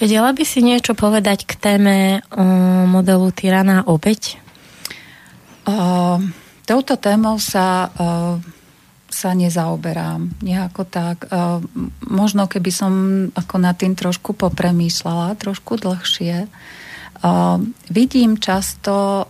[0.02, 2.42] Vedela by si niečo povedať k téme o
[2.90, 4.42] modelu tyrana obeď?
[5.70, 6.26] Uh,
[6.68, 8.36] Touto témou sa, uh,
[9.08, 11.32] sa nezaoberám nejako tak.
[11.32, 11.64] Uh,
[12.04, 12.92] možno keby som
[13.32, 16.52] ako nad tým trošku popremýšľala, trošku dlhšie.
[17.24, 19.26] Uh, vidím často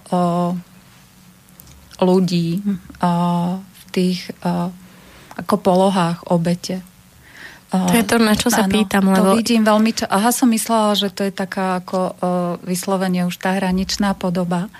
[1.97, 2.61] ľudí
[3.57, 4.29] v tých
[5.37, 6.85] ako polohách obete.
[7.67, 9.11] To je to, na čo sa áno, pýtam.
[9.11, 9.35] Lebo...
[9.35, 12.13] To vidím veľmi ča- Aha, som myslela, že to je taká ako uh,
[12.63, 14.71] vyslovene už tá hraničná podoba.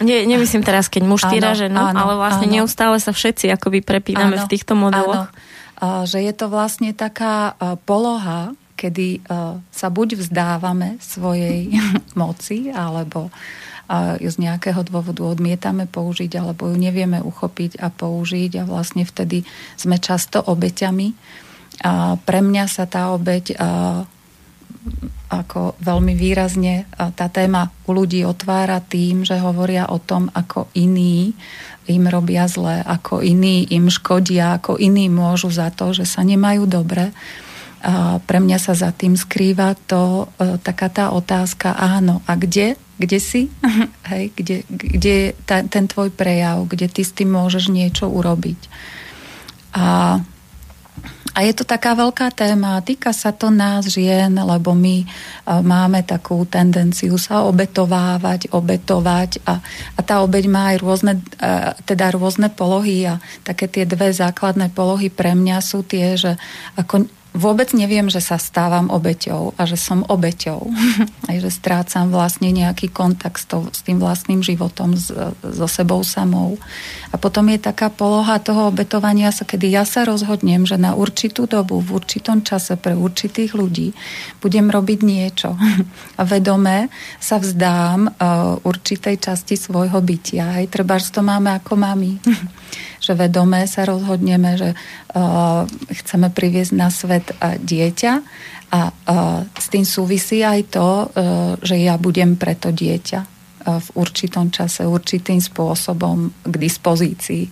[0.00, 2.64] Nie, nemyslím teraz, keď muž týra ženu, ale vlastne áno.
[2.64, 5.28] neustále sa všetci akoby prepíname áno, v týchto modeloch.
[5.28, 6.08] Áno.
[6.08, 9.20] Že je to vlastne taká poloha, kedy
[9.68, 11.76] sa buď vzdávame svojej
[12.20, 13.28] moci, alebo
[14.22, 19.42] ju z nejakého dôvodu odmietame použiť, alebo ju nevieme uchopiť a použiť a vlastne vtedy
[19.74, 21.12] sme často obeťami.
[21.84, 23.58] A pre mňa sa tá obeť
[25.30, 31.38] ako veľmi výrazne tá téma u ľudí otvára tým, že hovoria o tom, ako iní
[31.86, 36.66] im robia zle, ako iní im škodia, ako iní môžu za to, že sa nemajú
[36.66, 37.14] dobre.
[37.80, 42.76] A pre mňa sa za tým skrýva to, e, taká tá otázka, áno, a kde,
[43.00, 43.48] kde si?
[44.12, 48.60] Hej, kde, kde je ten tvoj prejav, kde ty s tým môžeš niečo urobiť.
[49.72, 50.18] A
[51.30, 55.06] a je to taká veľká téma, týka sa to nás žien, lebo my e,
[55.62, 59.62] máme takú tendenciu sa obetovávať, obetovať a,
[59.94, 61.50] a tá obeď má aj rôzne, e,
[61.86, 66.34] teda rôzne polohy a také tie dve základné polohy pre mňa sú tie, že
[66.74, 70.70] ako vôbec neviem, že sa stávam obeťou a že som obeťou.
[71.30, 76.02] Aj že strácam vlastne nejaký kontakt s, to, s tým vlastným životom, s, so sebou
[76.02, 76.58] samou.
[77.14, 81.46] A potom je taká poloha toho obetovania sa, kedy ja sa rozhodnem, že na určitú
[81.46, 83.94] dobu, v určitom čase pre určitých ľudí
[84.42, 85.54] budem robiť niečo.
[86.20, 86.90] A vedome
[87.22, 90.60] sa vzdám uh, určitej časti svojho bytia.
[90.60, 92.18] Aj treba, že to máme ako mami.
[93.00, 98.12] že vedome sa rozhodneme, že uh, chceme priviesť na svet uh, dieťa
[98.70, 101.08] a uh, s tým súvisí aj to, uh,
[101.64, 107.50] že ja budem preto dieťa uh, v určitom čase, určitým spôsobom k dispozícii.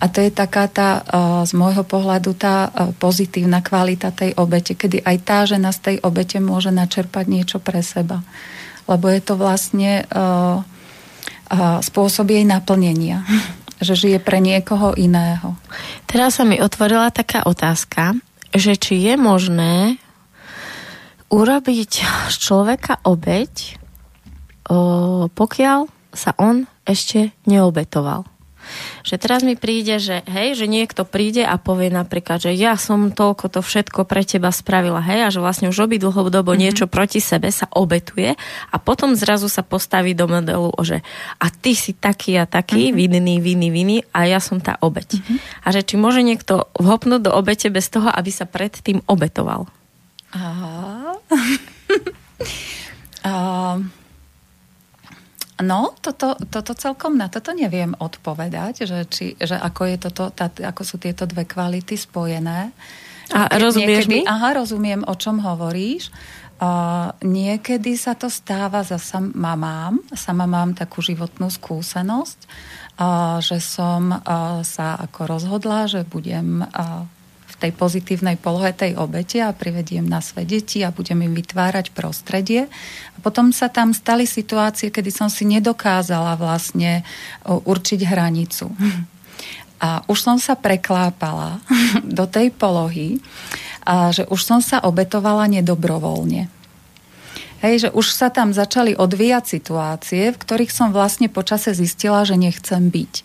[0.00, 4.78] A to je taká tá, uh, z môjho pohľadu, tá uh, pozitívna kvalita tej obete,
[4.78, 8.22] kedy aj tá žena z tej obete môže načerpať niečo pre seba.
[8.86, 10.06] Lebo je to vlastne
[11.82, 13.26] spôsob jej naplnenia.
[13.82, 15.56] že žije pre niekoho iného.
[16.08, 18.16] Teraz sa mi otvorila taká otázka,
[18.56, 20.00] že či je možné
[21.28, 21.92] urobiť
[22.30, 23.76] z človeka obeď,
[25.34, 28.24] pokiaľ sa on ešte neobetoval.
[29.06, 33.14] Že teraz mi príde, že hej, že niekto príde a povie napríklad, že ja som
[33.14, 36.62] toľko to všetko pre teba spravila, hej, a že vlastne už robí dlhodobo mm-hmm.
[36.62, 38.34] niečo proti sebe, sa obetuje
[38.70, 41.00] a potom zrazu sa postaví do modelu, že
[41.38, 42.98] a ty si taký a taký, mm-hmm.
[42.98, 45.20] vinný, vinný, vinný a ja som tá obeť.
[45.20, 45.38] Mm-hmm.
[45.64, 49.68] A že či môže niekto vhopnúť do obete bez toho, aby sa predtým obetoval?
[50.34, 51.16] Aha.
[53.24, 53.78] uh...
[55.56, 60.52] No, toto, toto celkom na toto neviem odpovedať, že, či, že ako, je toto, tá,
[60.52, 62.76] ako sú tieto dve kvality spojené.
[63.32, 64.28] A rozumieš niekedy, mi?
[64.28, 66.12] Aha, rozumiem, o čom hovoríš.
[66.56, 70.00] Uh, niekedy sa to stáva za sama mám.
[70.12, 72.38] Sama mám takú životnú skúsenosť,
[72.96, 77.04] uh, že som uh, sa ako rozhodla, že budem uh,
[77.56, 82.68] tej pozitívnej polohe tej obete a privediem na svoje deti a budem im vytvárať prostredie.
[83.16, 87.00] A potom sa tam stali situácie, kedy som si nedokázala vlastne
[87.44, 88.68] určiť hranicu.
[89.80, 91.60] A už som sa preklápala
[92.18, 93.20] do tej polohy,
[93.86, 96.50] a že už som sa obetovala nedobrovoľne.
[97.64, 102.36] Hej, že už sa tam začali odvíjať situácie, v ktorých som vlastne počase zistila, že
[102.36, 103.24] nechcem byť.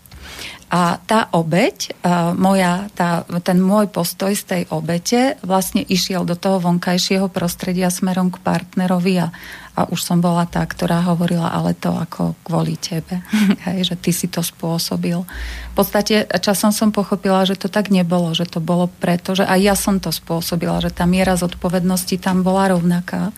[0.72, 1.92] A tá obeď,
[2.32, 8.32] moja, tá, ten môj postoj z tej obete vlastne išiel do toho vonkajšieho prostredia smerom
[8.32, 9.28] k partnerovi a,
[9.76, 13.20] a už som bola tá, ktorá hovorila, ale to ako kvôli tebe,
[13.68, 15.28] hej, že ty si to spôsobil.
[15.28, 19.60] V podstate časom som pochopila, že to tak nebolo, že to bolo preto, že aj
[19.60, 23.28] ja som to spôsobila, že tá miera zodpovednosti tam bola rovnaká.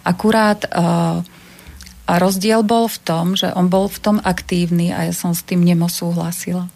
[0.00, 1.20] Akurát uh,
[2.10, 5.46] a rozdiel bol v tom, že on bol v tom aktívny a ja som s
[5.46, 6.66] tým nemosúhlasila.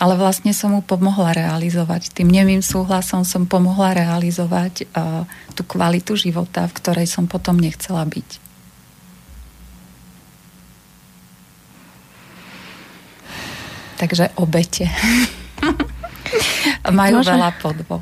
[0.00, 2.16] Ale vlastne som mu pomohla realizovať.
[2.16, 8.00] Tým nemým súhlasom som pomohla realizovať uh, tú kvalitu života, v ktorej som potom nechcela
[8.08, 8.40] byť.
[14.00, 14.88] Takže obete.
[16.88, 17.28] Majú Môže?
[17.28, 18.00] veľa podvob.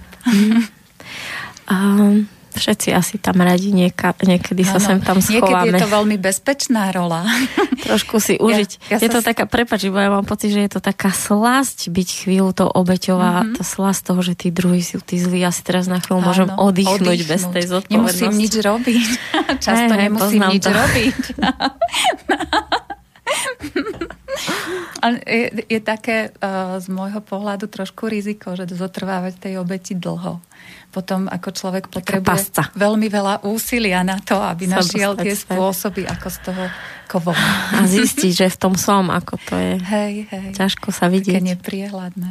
[1.66, 5.70] um, Všetci asi tam radi nieka, niekedy sa ano, sem tam schováme.
[5.70, 7.22] Niekedy je to veľmi bezpečná rola.
[7.88, 8.90] Trošku si užiť.
[8.90, 9.24] Ja, ja je to s...
[9.24, 13.46] taká, prepač, bo ja mám pocit, že je to taká slasť byť chvíľu to obeťová,
[13.46, 13.56] mm-hmm.
[13.56, 15.46] tá slasť toho, že tí druhí sú tí zlí.
[15.46, 17.94] Ja si teraz na chvíľu môžem oddychnúť, oddychnúť bez tej zodpovednosti.
[17.94, 19.08] Nemusím nič robiť.
[19.64, 20.74] Často hey, nemusím nič to.
[20.74, 21.16] robiť.
[25.26, 30.42] je, je také uh, z môjho pohľadu trošku riziko, že zotrvávať tej obeti dlho
[30.88, 36.26] potom ako človek potrebuje veľmi veľa úsilia na to, aby Sa našiel tie spôsoby, ako
[36.32, 36.64] z toho
[37.04, 37.32] kovo.
[37.76, 39.74] A zistiť, že v tom som, ako to je.
[39.78, 40.48] Hej, hej.
[40.56, 41.44] Ťažko sa vidieť.
[41.44, 42.30] Také nepriehľadné.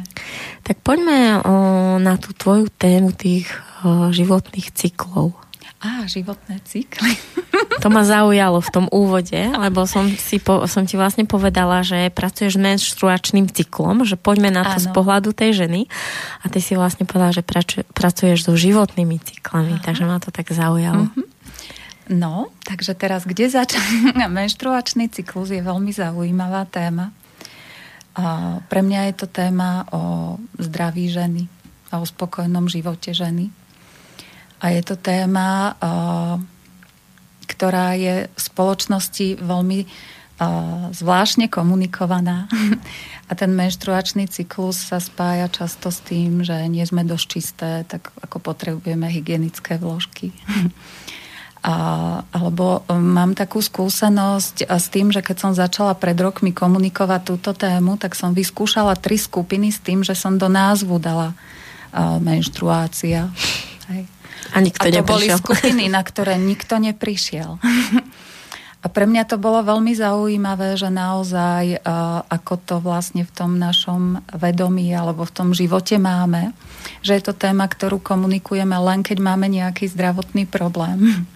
[0.66, 1.54] Tak poďme o,
[2.02, 3.46] na tú tvoju tému tých
[3.86, 5.38] o, životných cyklov.
[5.78, 7.14] Á, životné cykly.
[7.78, 12.10] To ma zaujalo v tom úvode, lebo som, si po, som ti vlastne povedala, že
[12.10, 14.82] pracuješ s menštruačným cyklom, že poďme na to Áno.
[14.82, 15.86] z pohľadu tej ženy.
[16.42, 19.84] A ty si vlastne povedala, že praču, pracuješ so životnými cyklami, Aha.
[19.86, 21.06] takže ma to tak zaujalo.
[21.06, 21.26] Mm-hmm.
[22.18, 23.78] No, takže teraz, kde začať?
[24.26, 27.14] Menštruačný cyklus je veľmi zaujímavá téma.
[28.18, 31.46] A pre mňa je to téma o zdraví ženy
[31.94, 33.54] a o spokojnom živote ženy.
[34.58, 35.78] A je to téma,
[37.46, 39.80] ktorá je v spoločnosti veľmi
[40.94, 42.46] zvláštne komunikovaná.
[43.28, 48.08] A ten menštruačný cyklus sa spája často s tým, že nie sme dosť čisté, tak
[48.24, 50.32] ako potrebujeme hygienické vložky.
[51.58, 51.74] A,
[52.30, 57.50] alebo um, mám takú skúsenosť s tým, že keď som začala pred rokmi komunikovať túto
[57.50, 61.34] tému, tak som vyskúšala tri skupiny s tým, že som do názvu dala
[62.22, 63.34] menštruácia.
[63.90, 64.06] Hej.
[64.54, 65.06] A nikto a to neprišiel.
[65.06, 67.60] boli skupiny, na ktoré nikto neprišiel.
[68.78, 71.82] A pre mňa to bolo veľmi zaujímavé, že naozaj,
[72.30, 76.54] ako to vlastne v tom našom vedomí alebo v tom živote máme,
[77.02, 81.26] že je to téma, ktorú komunikujeme len keď máme nejaký zdravotný problém.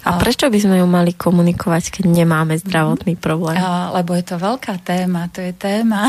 [0.00, 3.58] A prečo by sme ju mali komunikovať, keď nemáme zdravotný problém?
[3.92, 5.28] Lebo je to veľká téma.
[5.36, 6.08] To je téma.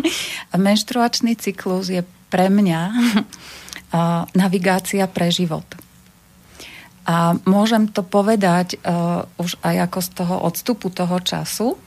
[0.56, 2.00] Menštruačný cyklus je
[2.32, 2.80] pre mňa
[4.34, 5.64] navigácia pre život.
[7.06, 11.78] A môžem to povedať uh, už aj ako z toho odstupu toho času,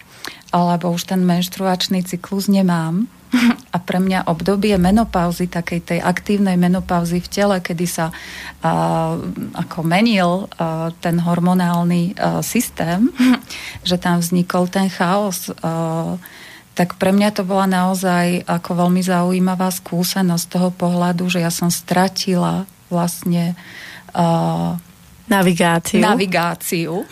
[0.56, 3.12] alebo už ten menštruačný cyklus nemám.
[3.76, 9.14] A pre mňa obdobie menopauzy, takej tej aktívnej menopauzy v tele, kedy sa uh,
[9.60, 13.12] ako menil uh, ten hormonálny uh, systém,
[13.88, 16.16] že tam vznikol ten chaos, uh,
[16.74, 21.52] tak pre mňa to bola naozaj ako veľmi zaujímavá skúsenosť z toho pohľadu, že ja
[21.52, 23.54] som stratila vlastne
[24.16, 24.80] uh,
[25.28, 26.02] navigáciu.
[26.02, 26.94] navigáciu.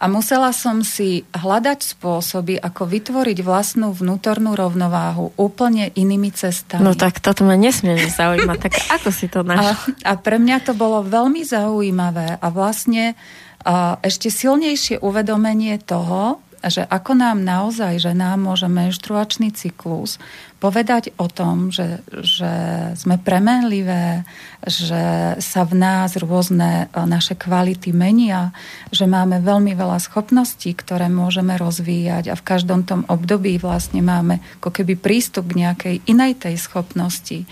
[0.00, 6.80] A musela som si hľadať spôsoby, ako vytvoriť vlastnú vnútornú rovnováhu úplne inými cestami.
[6.80, 8.56] No tak toto ma nesmierne zaujíma.
[8.56, 9.76] tak ako si to našla?
[10.08, 13.12] A, a pre mňa to bolo veľmi zaujímavé a vlastne
[13.60, 20.20] a ešte silnejšie uvedomenie toho, že ako nám naozaj, že nám môže menštruačný cyklus
[20.60, 22.52] povedať o tom, že, že
[23.00, 24.28] sme premenlivé,
[24.60, 28.52] že sa v nás rôzne e, naše kvality menia,
[28.92, 34.44] že máme veľmi veľa schopností, ktoré môžeme rozvíjať a v každom tom období vlastne máme
[34.60, 37.48] ako keby prístup k nejakej inej tej schopnosti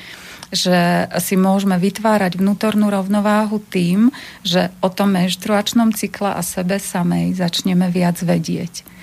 [0.49, 4.09] že si môžeme vytvárať vnútornú rovnováhu tým,
[4.41, 8.98] že o tom menštruačnom cykle a sebe samej začneme viac vedieť.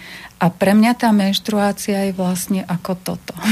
[0.45, 3.33] A pre mňa tá menštruácia je vlastne ako toto.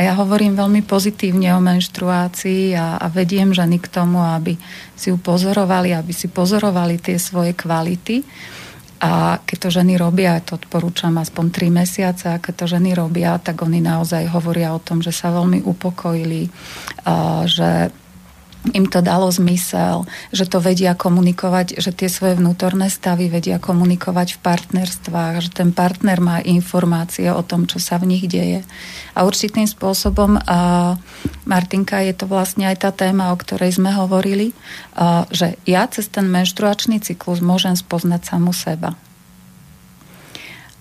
[0.00, 4.56] A ja hovorím veľmi pozitívne o menštruácii a, a vediem ženy k tomu, aby
[4.96, 8.24] si ju pozorovali, aby si pozorovali tie svoje kvality.
[9.04, 13.36] A keď to ženy robia, to odporúčam aspoň 3 mesiace, a keď to ženy robia,
[13.44, 16.48] tak oni naozaj hovoria o tom, že sa veľmi upokojili,
[17.44, 17.92] že
[18.76, 24.36] im to dalo zmysel, že to vedia komunikovať, že tie svoje vnútorné stavy vedia komunikovať
[24.36, 28.60] v partnerstvách, že ten partner má informácie o tom, čo sa v nich deje.
[29.16, 30.96] A určitým spôsobom, a
[31.48, 34.52] Martinka, je to vlastne aj tá téma, o ktorej sme hovorili,
[34.92, 38.92] a, že ja cez ten menštruačný cyklus môžem spoznať samu seba.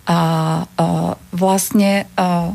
[0.04, 0.20] A,
[0.66, 2.52] a vlastne a,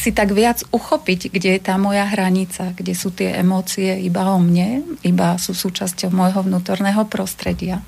[0.00, 4.40] si tak viac uchopiť, kde je tá moja hranica, kde sú tie emócie iba o
[4.40, 7.84] mne, iba sú súčasťou môjho vnútorného prostredia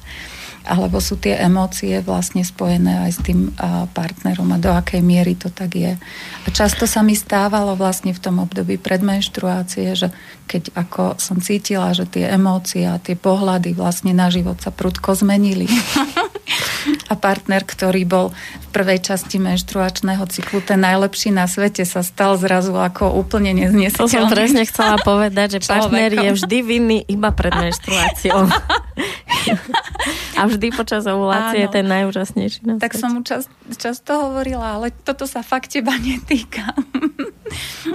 [0.63, 3.51] alebo sú tie emócie vlastne spojené aj s tým
[3.91, 5.99] partnerom a do akej miery to tak je.
[6.47, 10.15] A často sa mi stávalo vlastne v tom období predmenštruácie, že
[10.47, 15.19] keď ako som cítila, že tie emócie a tie pohľady vlastne na život sa prudko
[15.19, 15.67] zmenili.
[17.13, 22.41] a partner, ktorý bol v prvej časti menštruačného cyklu ten najlepší na svete, sa stal
[22.41, 24.01] zrazu ako úplne neznesiteľný.
[24.01, 28.49] To som presne chcela povedať, že partner je vždy vinný iba pred menštruáciou.
[30.41, 32.65] a vždy počas ovulácie je ten najúžasnejší.
[32.65, 33.47] Na tak som mu čas,
[33.77, 36.73] často hovorila, ale toto sa fakt teba netýka.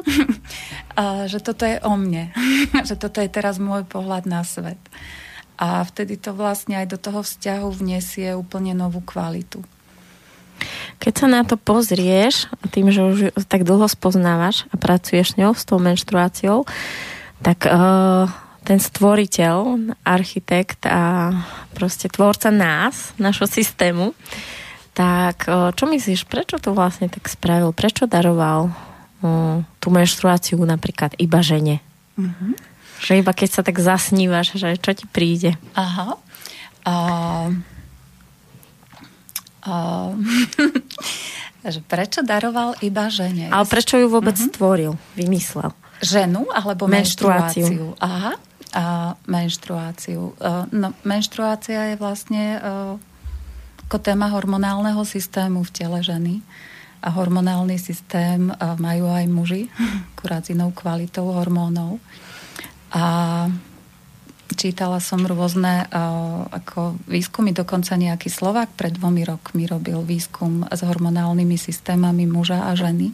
[1.31, 2.29] že toto je o mne.
[2.85, 4.79] že toto je teraz môj pohľad na svet.
[5.57, 9.65] A vtedy to vlastne aj do toho vzťahu vniesie úplne novú kvalitu.
[10.97, 13.01] Keď sa na to pozrieš, tým, že
[13.33, 16.65] už tak dlho spoznávaš a pracuješ s ňou, s tou menštruáciou,
[17.41, 18.25] tak uh,
[18.65, 21.31] ten stvoriteľ, architekt a
[21.77, 24.11] proste tvorca nás, našho systému,
[24.97, 27.69] tak čo myslíš, prečo to vlastne tak spravil?
[27.69, 28.73] Prečo daroval
[29.77, 31.85] tú menštruáciu napríklad iba žene?
[32.17, 32.76] Mm-hmm.
[33.03, 35.55] Že iba keď sa tak zasnívaš, že čo ti príde?
[35.77, 36.17] Aha.
[36.87, 37.51] Uh,
[39.69, 40.11] uh,
[41.67, 43.51] že prečo daroval iba žene?
[43.51, 44.53] Ale prečo ju vôbec mm-hmm.
[44.55, 45.75] stvoril, vymyslel?
[45.99, 47.67] Ženu alebo menštruáciu?
[47.67, 47.97] menštruáciu.
[47.97, 48.37] Aha
[48.75, 50.35] a menštruáciu.
[50.35, 52.59] E, no, menštruácia je vlastne e,
[53.87, 56.43] ako téma hormonálneho systému v tele ženy.
[57.01, 59.63] A hormonálny systém e, majú aj muži,
[60.17, 62.03] akurát s inou kvalitou hormónov.
[62.91, 63.03] A
[64.55, 65.85] čítala som rôzne
[66.49, 72.71] ako výskumy, dokonca nejaký Slovák pred dvomi rokmi robil výskum s hormonálnymi systémami muža a
[72.73, 73.11] ženy.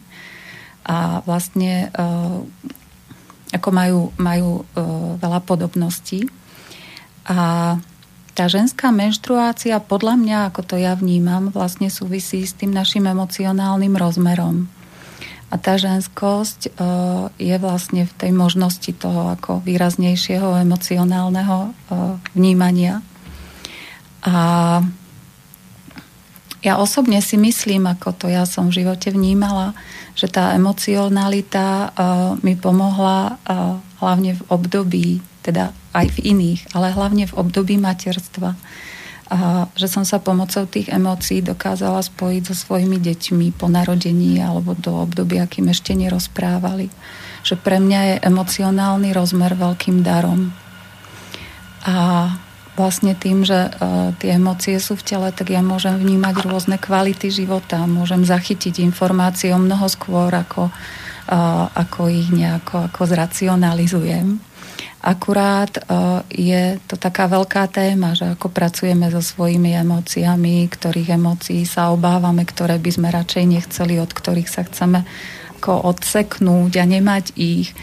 [0.84, 1.90] A vlastne
[3.54, 4.82] ako majú, majú e,
[5.22, 6.26] veľa podobností.
[7.30, 7.78] A
[8.34, 13.94] tá ženská menštruácia, podľa mňa, ako to ja vnímam, vlastne súvisí s tým našim emocionálnym
[13.94, 14.66] rozmerom.
[15.54, 16.70] A tá ženskosť e,
[17.38, 21.70] je vlastne v tej možnosti toho ako výraznejšieho emocionálneho e,
[22.34, 23.06] vnímania.
[24.26, 24.82] A
[26.64, 29.76] ja osobne si myslím, ako to ja som v živote vnímala,
[30.16, 35.08] že tá emocionalita uh, mi pomohla uh, hlavne v období,
[35.44, 38.56] teda aj v iných, ale hlavne v období materstva.
[39.32, 44.76] A že som sa pomocou tých emócií dokázala spojiť so svojimi deťmi po narodení alebo
[44.76, 46.92] do obdobia, kým ešte nerozprávali.
[47.40, 50.52] Že pre mňa je emocionálny rozmer veľkým darom.
[51.88, 51.96] A
[52.76, 57.30] vlastne tým, že uh, tie emócie sú v tele, tak ja môžem vnímať rôzne kvality
[57.30, 64.42] života, môžem zachytiť informácie o mnoho skôr, ako, uh, ako ich nejako ako zracionalizujem.
[65.04, 71.68] Akurát uh, je to taká veľká téma, že ako pracujeme so svojimi emóciami, ktorých emócií
[71.68, 75.04] sa obávame, ktoré by sme radšej nechceli, od ktorých sa chceme
[75.60, 77.76] ako odseknúť a nemať ich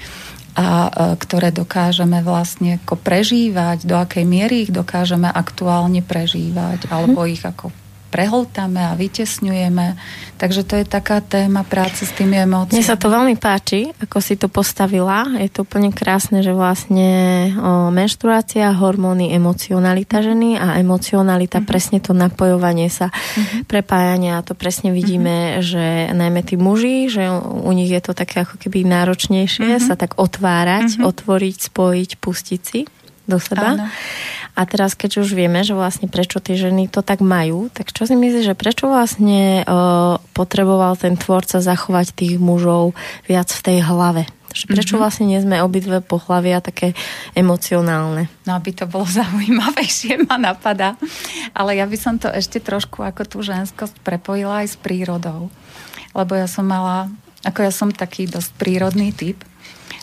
[0.58, 7.24] a e, ktoré dokážeme vlastne ako prežívať, do akej miery ich dokážeme aktuálne prežívať, alebo
[7.24, 7.74] ich ako
[8.12, 9.96] preholtáme a vytesňujeme.
[10.36, 12.76] Takže to je taká téma práce s tými emóciami.
[12.76, 15.24] Mne sa to veľmi páči, ako si to postavila.
[15.40, 17.10] Je to úplne krásne, že vlastne
[17.56, 21.72] o, menštruácia, hormóny, emocionalita ženy a emocionalita, mm-hmm.
[21.72, 23.70] presne to napojovanie sa, mm-hmm.
[23.72, 25.64] prepájanie a to presne vidíme, mm-hmm.
[25.64, 29.88] že najmä tí muži, že u nich je to také ako keby náročnejšie mm-hmm.
[29.88, 31.08] sa tak otvárať, mm-hmm.
[31.08, 32.82] otvoriť, spojiť, pustiť si
[33.30, 33.78] do seba.
[33.78, 33.86] Áno.
[34.52, 38.04] A teraz, keď už vieme, že vlastne prečo tie ženy to tak majú, tak čo
[38.04, 42.92] si myslíš, že prečo vlastne uh, potreboval ten tvorca zachovať tých mužov
[43.32, 44.28] viac v tej hlave?
[44.52, 45.02] Že prečo mm-hmm.
[45.02, 46.92] vlastne nie sme obidve pohľavia také
[47.32, 48.28] emocionálne?
[48.44, 51.00] No, aby to bolo zaujímavejšie, ma napadá.
[51.56, 55.48] Ale ja by som to ešte trošku ako tú ženskosť prepojila aj s prírodou.
[56.12, 57.08] Lebo ja som mala,
[57.48, 59.40] ako ja som taký dosť prírodný typ,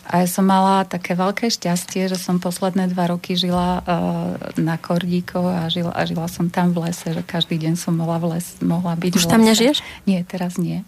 [0.09, 4.81] a ja som mala také veľké šťastie, že som posledné dva roky žila uh, na
[4.81, 8.41] Kordíko a žila, a žila som tam v lese, že každý deň som mohla, v
[8.41, 9.35] les, mohla byť Už v lese.
[9.37, 9.77] tam nežiješ?
[10.09, 10.81] Nie, teraz nie.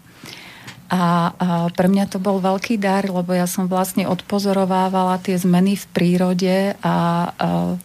[0.91, 5.77] A, a pre mňa to bol veľký dar, lebo ja som vlastne odpozorovávala tie zmeny
[5.77, 6.95] v prírode a
[7.31, 7.77] uh,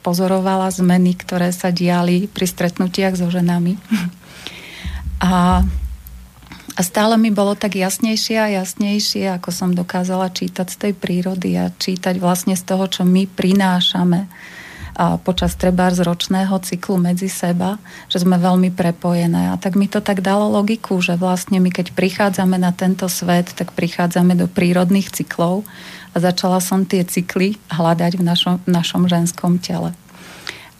[0.00, 3.76] pozorovala zmeny, ktoré sa diali pri stretnutiach so ženami.
[5.24, 5.64] A
[6.74, 11.54] a stále mi bolo tak jasnejšie a jasnejšie, ako som dokázala čítať z tej prírody
[11.54, 14.26] a čítať vlastne z toho, čo my prinášame
[14.94, 19.50] a počas treba z ročného cyklu medzi seba, že sme veľmi prepojené.
[19.50, 23.50] A tak mi to tak dalo logiku, že vlastne my keď prichádzame na tento svet,
[23.58, 25.66] tak prichádzame do prírodných cyklov
[26.14, 29.90] a začala som tie cykly hľadať v našom, v našom ženskom tele.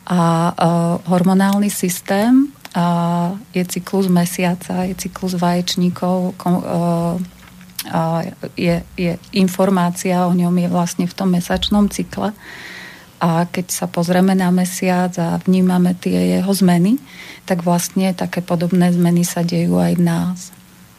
[0.05, 2.53] A uh, hormonálny systém
[3.55, 6.35] je cyklus mesiaca, je cyklus vaječníkov,
[8.59, 12.35] je, je informácia o ňom je vlastne v tom mesačnom cykle.
[13.23, 16.99] A keď sa pozrieme na mesiac a vnímame tie jeho zmeny,
[17.47, 20.39] tak vlastne také podobné zmeny sa dejú aj v nás.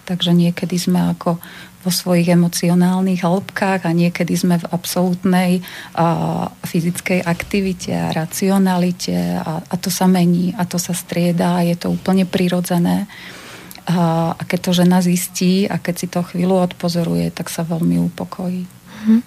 [0.08, 1.38] Takže niekedy sme ako
[1.86, 5.52] vo svojich emocionálnych hĺbkách a niekedy sme v absolútnej
[5.94, 11.66] a, fyzickej aktivite a racionalite a, a to sa mení a to sa strieda a
[11.66, 13.06] je to úplne prirodzené.
[13.86, 18.02] A, a keď to žena zistí a keď si to chvíľu odpozoruje, tak sa veľmi
[18.10, 18.66] upokojí.
[18.66, 19.20] Mm-hmm.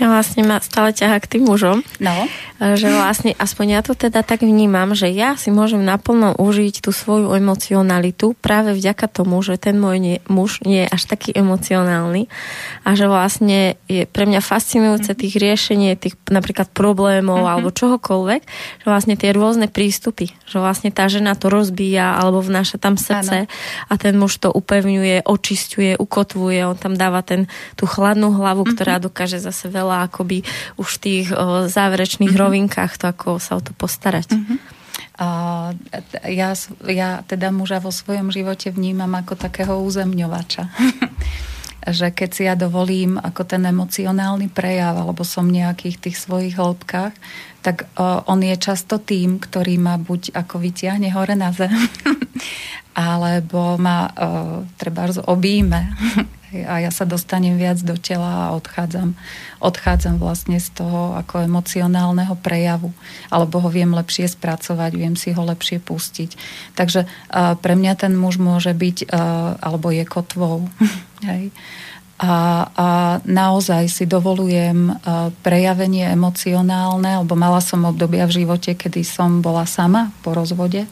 [0.00, 1.84] Ja vlastne ma stále ťaha k tým mužom.
[2.00, 2.14] No.
[2.62, 6.94] Že vlastne, aspoň ja to teda tak vnímam, že ja si môžem naplno užiť tú
[6.94, 12.30] svoju emocionalitu práve vďaka tomu, že ten môj nie, muž nie je až taký emocionálny
[12.86, 17.52] a že vlastne je pre mňa fascinujúce tých riešenie tých napríklad problémov mm-hmm.
[17.52, 18.42] alebo čohokoľvek,
[18.80, 23.50] že vlastne tie rôzne prístupy, že vlastne tá žena to rozbíja alebo vnáša tam srdce
[23.50, 23.90] ano.
[23.90, 28.78] a ten muž to upevňuje, očistuje, ukotvuje, on tam dáva ten, tú chladnú hlavu, mm-hmm.
[28.78, 30.46] ktorá dokáže zase veľa akoby
[30.78, 32.44] už v tých o, záverečných mm-hmm.
[32.46, 34.36] rovinkách to, ako sa o to postarať.
[34.36, 34.58] Mm-hmm.
[36.26, 36.50] Ja,
[36.88, 40.64] ja teda muža vo svojom živote vnímam ako takého uzemňovača.
[41.82, 46.54] že keď si ja dovolím ako ten emocionálny prejav, alebo som v nejakých tých svojich
[46.54, 47.14] hĺbkach,
[47.62, 51.74] tak uh, on je často tým, ktorý ma buď ako vyťahne hore na zem,
[52.94, 55.80] alebo ma uh, treba obíme
[56.52, 59.16] a ja sa dostanem viac do tela a odchádzam,
[59.64, 62.92] odchádzam vlastne z toho ako emocionálneho prejavu,
[63.32, 66.36] alebo ho viem lepšie spracovať, viem si ho lepšie pustiť.
[66.76, 70.68] Takže uh, pre mňa ten muž môže byť, uh, alebo je kotvou.
[71.28, 71.48] Hej.
[72.22, 72.88] A, a
[73.26, 79.66] naozaj si dovolujem uh, prejavenie emocionálne, alebo mala som obdobia v živote, kedy som bola
[79.66, 80.86] sama po rozvode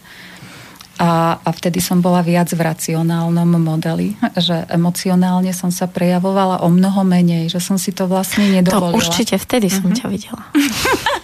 [1.01, 6.69] a, a vtedy som bola viac v racionálnom modeli, že emocionálne som sa prejavovala o
[6.69, 9.01] mnoho menej, že som si to vlastne nedovolila.
[9.01, 9.97] To určite vtedy som uh-huh.
[9.97, 10.45] ťa videla.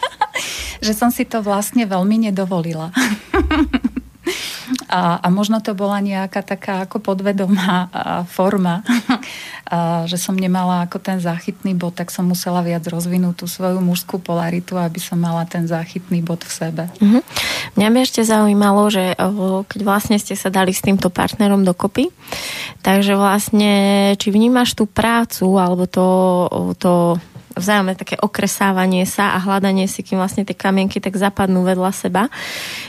[0.87, 2.89] že som si to vlastne veľmi nedovolila.
[4.97, 7.93] A, a možno to bola nejaká taká ako podvedomá
[8.33, 8.81] forma,
[9.69, 13.85] a, že som nemala ako ten záchytný bod, tak som musela viac rozvinúť tú svoju
[13.85, 16.85] mužskú polaritu, aby som mala ten záchytný bod v sebe.
[16.97, 17.23] Mm-hmm.
[17.77, 19.13] Mňa by ešte zaujímalo, že
[19.69, 22.09] keď vlastne ste sa dali s týmto partnerom dokopy,
[22.81, 23.73] takže vlastne
[24.17, 26.09] či vnímaš tú prácu alebo to,
[26.81, 27.21] to
[27.57, 32.23] vzájomné také okresávanie sa a hľadanie si, kým vlastne tie kamienky tak zapadnú vedľa seba.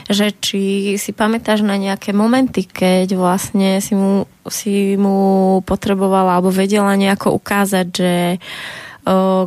[0.06, 0.60] Že či
[1.00, 7.40] si pamätáš na nejaké momenty, keď vlastne si mu, si mu potrebovala alebo vedela nejako
[7.40, 8.12] ukázať, že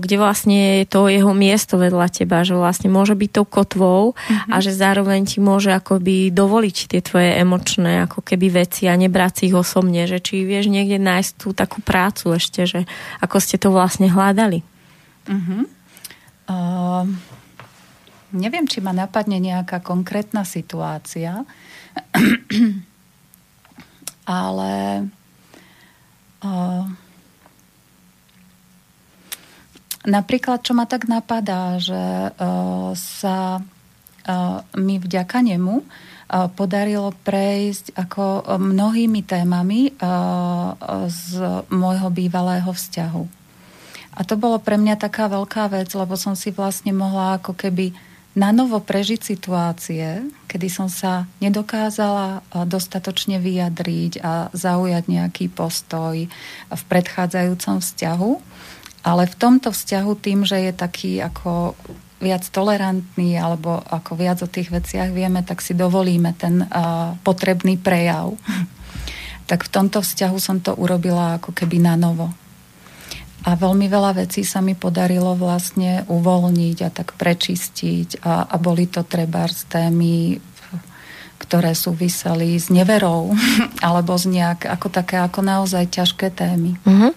[0.02, 4.50] kde vlastne je to jeho miesto vedľa teba, že vlastne môže byť tou kotvou mm-hmm.
[4.50, 9.32] a že zároveň ti môže akoby dovoliť tie tvoje emočné ako keby veci a nebrať
[9.38, 12.90] si ich osobne, že či vieš niekde nájsť tú takú prácu ešte, že
[13.22, 14.66] ako ste to vlastne hľadali.
[15.28, 15.64] Mm-hmm.
[16.52, 17.08] Uh,
[18.34, 21.46] neviem, či ma napadne nejaká konkrétna situácia,
[24.26, 24.74] ale
[26.42, 26.86] uh,
[30.02, 35.86] Napríklad, čo ma tak napadá, že uh, sa uh, mi vďaka nemu uh,
[36.58, 40.74] podarilo prejsť ako mnohými témami uh,
[41.06, 41.38] z
[41.70, 43.41] môjho bývalého vzťahu.
[44.12, 47.96] A to bolo pre mňa taká veľká vec, lebo som si vlastne mohla ako keby
[48.32, 56.16] na novo prežiť situácie, kedy som sa nedokázala dostatočne vyjadriť a zaujať nejaký postoj
[56.72, 58.32] v predchádzajúcom vzťahu
[59.02, 61.74] ale v tomto vzťahu tým, že je taký ako
[62.22, 67.82] viac tolerantný alebo ako viac o tých veciach vieme, tak si dovolíme ten uh, potrebný
[67.82, 68.38] prejav.
[69.50, 72.30] tak v tomto vzťahu som to urobila ako keby na novo.
[73.42, 78.86] A veľmi veľa vecí sa mi podarilo vlastne uvoľniť a tak prečistiť a, a boli
[78.86, 80.38] to treba z témy
[81.42, 83.34] ktoré súviseli s neverou
[83.88, 86.78] alebo z nejak ako také ako naozaj ťažké témy.
[86.86, 87.12] Uh-huh.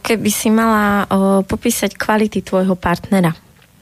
[0.00, 3.36] Keby si mala o, popísať kvality tvojho partnera,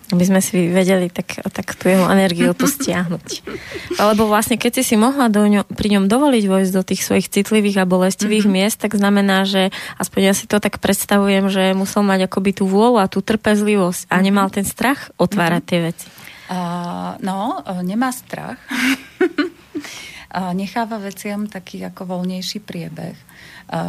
[0.09, 3.45] aby sme si vedeli tak, tak tú jeho energiu tu stiahnuť.
[4.13, 7.29] Lebo vlastne, keď si si mohla do ňo, pri ňom dovoliť vojsť do tých svojich
[7.29, 8.65] citlivých a bolestivých mm-hmm.
[8.65, 9.69] miest, tak znamená, že
[10.01, 14.09] aspoň ja si to tak predstavujem, že musel mať akoby tú vôľu a tú trpezlivosť
[14.09, 15.73] a nemal ten strach otvárať mm-hmm.
[15.77, 16.09] tie veci.
[16.49, 18.57] Uh, no, nemá strach.
[20.57, 23.17] necháva veciam taký ako voľnejší priebeh.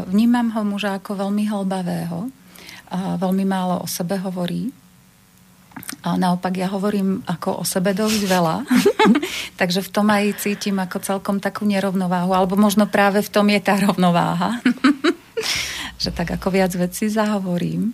[0.07, 2.31] Vnímam ho muža ako veľmi hlbavého,
[3.19, 4.71] veľmi málo o sebe hovorí.
[5.99, 8.55] A naopak ja hovorím ako o sebe dosť veľa.
[9.59, 12.31] Takže v tom aj cítim ako celkom takú nerovnováhu.
[12.31, 14.63] Alebo možno práve v tom je tá rovnováha.
[16.03, 17.91] že tak ako viac vecí zahovorím.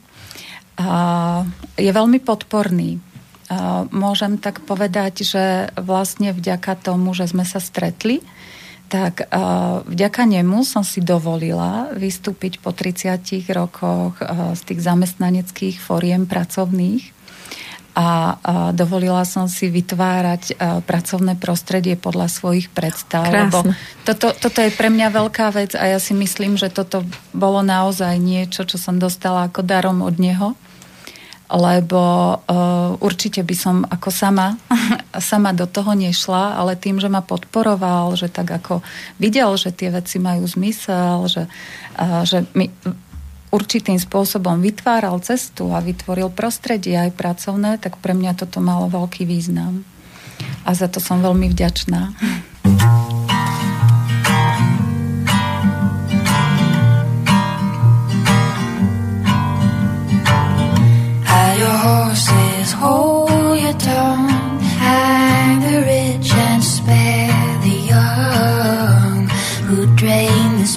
[0.78, 1.44] A
[1.80, 3.02] je veľmi podporný
[3.94, 8.26] môžem tak povedať, že vlastne vďaka tomu, že sme sa stretli,
[8.90, 9.26] tak
[9.86, 13.18] vďaka nemu som si dovolila vystúpiť po 30
[13.50, 14.22] rokoch
[14.54, 17.15] z tých zamestnaneckých foriem pracovných
[17.96, 18.36] a
[18.76, 23.24] dovolila som si vytvárať pracovné prostredie podľa svojich predstav.
[23.24, 23.48] Krásne.
[23.48, 23.60] Lebo
[24.04, 28.20] toto, toto je pre mňa veľká vec a ja si myslím, že toto bolo naozaj
[28.20, 30.60] niečo, čo som dostala ako darom od neho
[31.46, 32.02] lebo
[32.42, 34.58] uh, určite by som ako sama,
[35.30, 38.82] sama do toho nešla, ale tým, že ma podporoval, že tak ako
[39.22, 41.44] videl, že tie veci majú zmysel, že,
[42.02, 42.74] uh, že mi
[43.56, 49.24] určitým spôsobom vytváral cestu a vytvoril prostredie aj pracovné, tak pre mňa toto malo veľký
[49.24, 49.88] význam.
[50.68, 52.12] A za to som veľmi vďačná.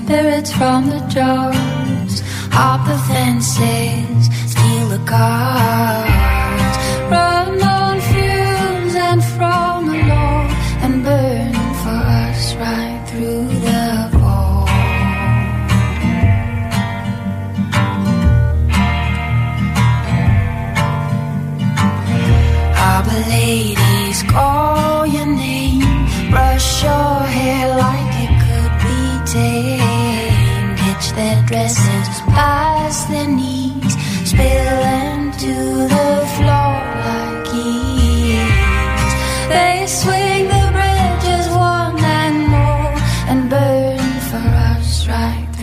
[0.09, 1.68] spirits from the jars,
[2.51, 6.08] hop the fences, steal the cars,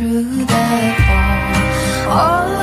[0.05, 2.11] through the fall.
[2.11, 2.54] All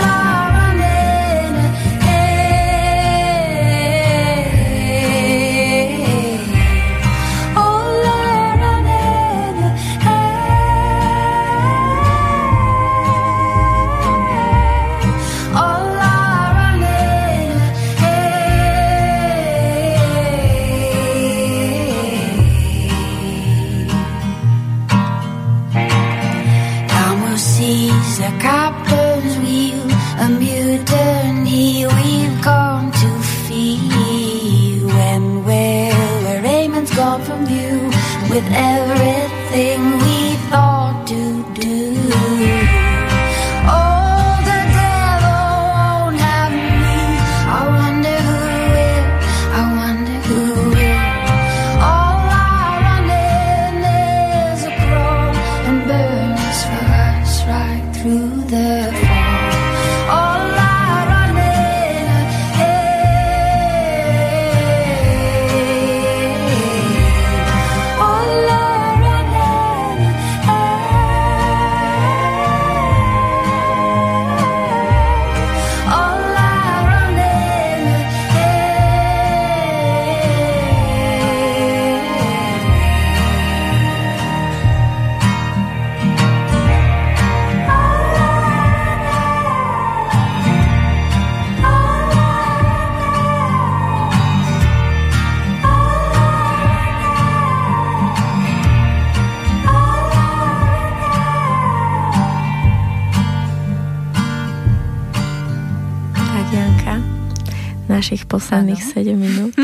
[107.93, 108.93] našich posledných ano.
[108.99, 109.55] 7 minút.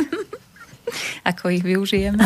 [1.30, 2.22] Ako ich využijeme.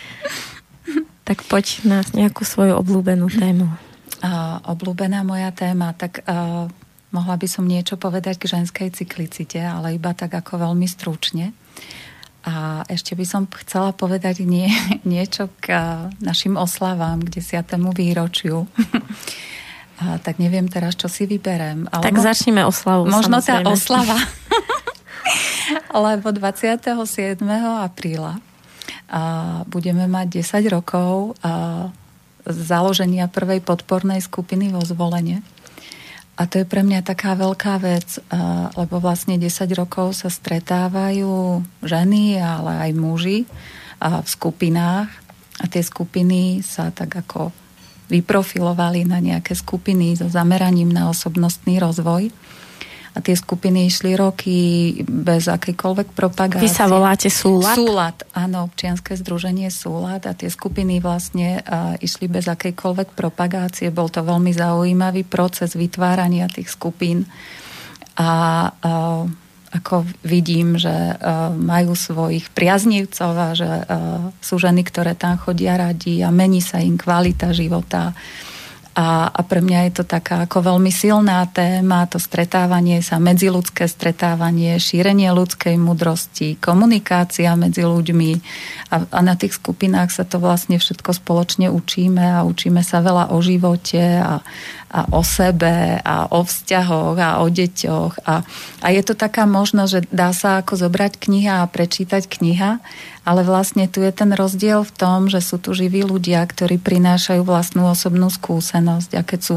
[1.28, 3.68] tak poď na nejakú svoju obľúbenú tému.
[4.20, 6.68] Uh, obľúbená moja téma, tak uh,
[7.08, 11.56] mohla by som niečo povedať k ženskej cyklicite, ale iba tak ako veľmi stručne.
[12.44, 14.68] A ešte by som chcela povedať nie,
[15.08, 18.68] niečo k uh, našim oslavám, k desiatému výročiu.
[20.00, 21.84] A, tak neviem teraz, čo si vyberem.
[21.92, 23.04] Ale tak mo- začneme oslavu.
[23.04, 23.68] Možno samozrejme.
[23.68, 24.16] tá oslava
[26.06, 27.42] lebo 27.
[27.84, 28.40] apríla
[29.10, 29.22] a
[29.66, 31.86] budeme mať 10 rokov a
[32.46, 35.42] založenia prvej podpornej skupiny vo zvolenie.
[36.40, 38.16] A to je pre mňa taká veľká vec,
[38.72, 43.38] lebo vlastne 10 rokov sa stretávajú ženy, ale aj muži
[44.00, 45.12] v skupinách
[45.60, 47.52] a tie skupiny sa tak ako
[48.10, 52.34] vyprofilovali na nejaké skupiny so zameraním na osobnostný rozvoj
[53.10, 54.58] a tie skupiny išli roky
[55.02, 56.62] bez akejkoľvek propagácie.
[56.62, 57.74] Vy sa voláte Súlad?
[57.74, 63.90] Súlad, áno, občianske združenie Súlad a tie skupiny vlastne uh, išli bez akejkoľvek propagácie.
[63.90, 67.26] Bol to veľmi zaujímavý proces vytvárania tých skupín
[68.14, 68.30] a
[68.70, 69.26] uh,
[69.70, 75.78] ako vidím, že uh, majú svojich priaznivcov a že uh, sú ženy, ktoré tam chodia
[75.78, 78.10] radi a mení sa im kvalita života.
[78.90, 83.86] A, a pre mňa je to taká ako veľmi silná téma, to stretávanie sa, medziludské
[83.86, 88.30] stretávanie, šírenie ľudskej mudrosti, komunikácia medzi ľuďmi
[88.90, 93.30] a, a na tých skupinách sa to vlastne všetko spoločne učíme a učíme sa veľa
[93.30, 94.42] o živote a,
[94.90, 98.42] a o sebe a o vzťahoch a o deťoch a,
[98.82, 102.82] a je to taká možnosť, že dá sa ako zobrať kniha a prečítať kniha
[103.20, 107.44] ale vlastne tu je ten rozdiel v tom, že sú tu živí ľudia, ktorí prinášajú
[107.44, 109.56] vlastnú osobnú skúsenosť a keď sú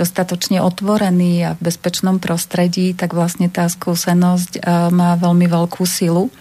[0.00, 6.32] dostatočne otvorení a v bezpečnom prostredí, tak vlastne tá skúsenosť eh, má veľmi veľkú silu.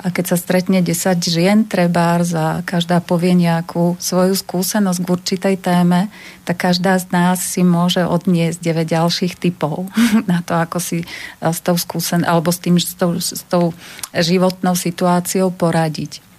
[0.00, 5.56] A keď sa stretne 10 žien, treba za každá povie nejakú svoju skúsenosť k určitej
[5.60, 6.08] téme,
[6.48, 9.92] tak každá z nás si môže odniesť 9 ďalších typov
[10.30, 11.06] na to, ako si e,
[11.44, 13.76] s tou skúsen alebo s, tým, s, tou, s tou
[14.16, 16.29] životnou situáciou poradiť.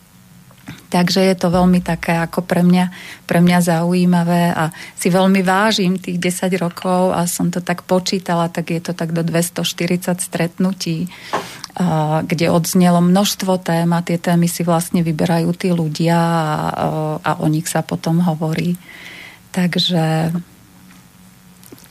[0.91, 2.91] Takže je to veľmi také ako pre mňa,
[3.23, 8.51] pre mňa zaujímavé a si veľmi vážim tých 10 rokov a som to tak počítala,
[8.51, 11.07] tak je to tak do 240 stretnutí,
[12.27, 16.87] kde odznelo množstvo tém a tie témy si vlastne vyberajú tí ľudia a,
[17.23, 18.75] a o nich sa potom hovorí.
[19.55, 20.35] Takže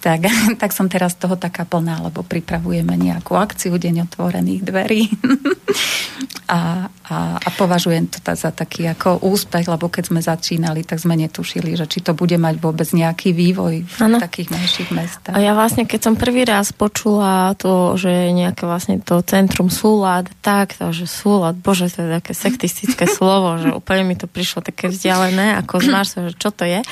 [0.01, 0.27] tak,
[0.61, 5.03] tak som teraz toho taká plná, lebo pripravujeme nejakú akciu Deň otvorených dverí.
[6.51, 11.15] a, a, a považujem to za taký ako úspech, lebo keď sme začínali, tak sme
[11.15, 14.19] netušili, že či to bude mať vôbec nejaký vývoj v ano.
[14.19, 15.35] takých menších mestách.
[15.37, 19.71] A ja vlastne, keď som prvý raz počula to, že je nejaké vlastne to centrum
[19.71, 24.27] súlad, tak, to, že súlad, bože, to je také sektistické slovo, že úplne mi to
[24.27, 26.83] prišlo také vzdialené, ako znáš sa, že čo to je.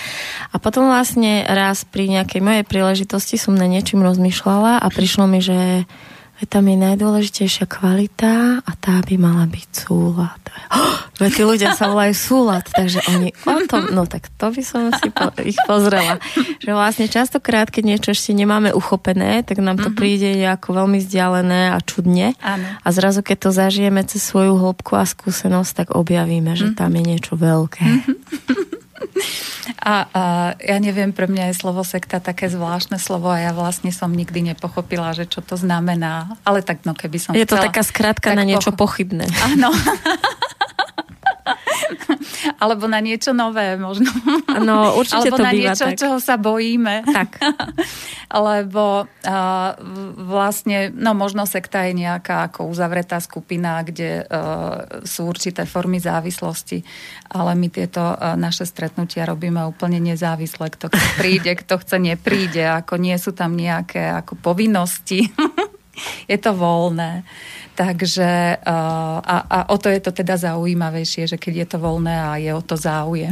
[0.55, 5.31] A potom vlastne raz pri nejakej mojej príležitosti príležitosti som na niečím rozmýšľala a prišlo
[5.31, 5.87] mi, že
[6.51, 10.43] tam je najdôležitejšia kvalita a tá by mala byť súlad.
[11.19, 14.95] Oh, tí ľudia sa volajú súlad, takže oni o tom, no tak to by som
[14.95, 16.23] si po, ich pozrela.
[16.63, 19.99] Že vlastne častokrát, keď niečo ešte nemáme uchopené, tak nám to mm-hmm.
[19.99, 22.39] príde ako veľmi vzdialené a čudne.
[22.39, 22.67] Áno.
[22.71, 26.79] A zrazu, keď to zažijeme cez svoju hĺbku a skúsenosť, tak objavíme, že mm-hmm.
[26.79, 27.87] tam je niečo veľké.
[27.87, 28.79] Mm-hmm.
[29.79, 30.23] A, a
[30.59, 34.53] ja neviem, pre mňa je slovo sekta také zvláštne slovo a ja vlastne som nikdy
[34.53, 36.37] nepochopila, že čo to znamená.
[36.43, 39.29] Ale tak no, keby som Je to chcela, taká skratka na niečo poch- pochybné.
[39.45, 39.71] Áno.
[42.63, 44.11] Alebo na niečo nové možno.
[44.61, 45.99] No, určite Alebo to na býva niečo, tak.
[45.99, 47.07] čoho sa bojíme.
[47.07, 47.31] Tak.
[48.49, 49.71] Lebo uh,
[50.21, 56.85] vlastne, no možno sekta je nejaká ako uzavretá skupina, kde uh, sú určité formy závislosti,
[57.33, 60.69] ale my tieto uh, naše stretnutia robíme úplne nezávisle.
[60.69, 65.29] Kto príde, kto chce nepríde, ako nie sú tam nejaké ako povinnosti.
[66.31, 67.25] je to voľné.
[67.79, 72.11] Takže uh, a, a o to je to teda zaujímavejšie, že keď je to voľné
[72.11, 73.31] a je o to záujem.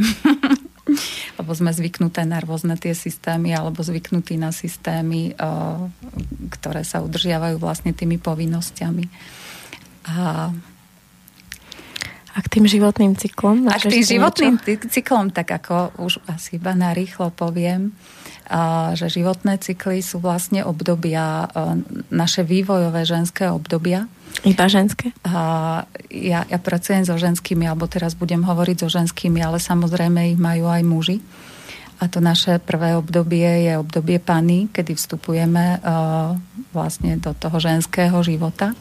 [1.42, 5.90] lebo sme zvyknuté na rôzne tie systémy alebo zvyknutí na systémy, uh,
[6.54, 9.04] ktoré sa udržiavajú vlastne tými povinnosťami.
[10.14, 10.54] A
[12.36, 13.64] a k tým životným cyklom?
[13.64, 14.92] A k tým životným niečo?
[14.92, 17.96] cyklom, tak ako už asi iba narýchlo poviem,
[18.44, 21.48] a, že životné cykly sú vlastne obdobia,
[22.12, 24.04] naše vývojové ženské obdobia.
[24.44, 25.14] Iba ženské?
[25.24, 30.40] A, ja, ja pracujem so ženskými, alebo teraz budem hovoriť so ženskými, ale samozrejme ich
[30.40, 31.18] majú aj muži.
[31.96, 36.36] A to naše prvé obdobie je obdobie pany, kedy vstupujeme uh,
[36.76, 38.76] vlastne do toho ženského života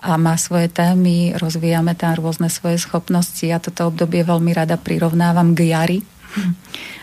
[0.00, 3.44] a má svoje témy, rozvíjame tam rôzne svoje schopnosti.
[3.44, 5.98] Ja toto obdobie veľmi rada prirovnávam k jari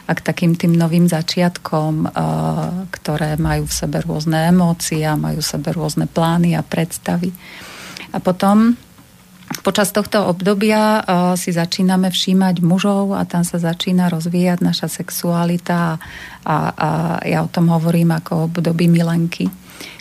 [0.08, 2.08] a k takým tým novým začiatkom,
[2.90, 7.36] ktoré majú v sebe rôzne emócie a majú v sebe rôzne plány a predstavy.
[8.16, 8.80] A potom
[9.68, 11.04] počas tohto obdobia
[11.36, 16.00] si začíname všímať mužov a tam sa začína rozvíjať naša sexualita
[16.48, 16.90] a, a
[17.28, 19.52] ja o tom hovorím ako období milenky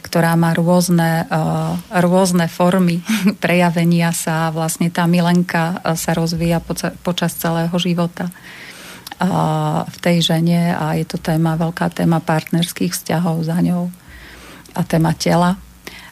[0.07, 3.03] ktorá má rôzne, uh, rôzne formy
[3.45, 4.55] prejavenia sa.
[4.55, 6.63] Vlastne tá milenka sa rozvíja
[7.03, 8.31] počas celého života
[9.87, 13.89] v tej žene a je to téma, veľká téma partnerských vzťahov za ňou
[14.77, 15.57] a téma tela.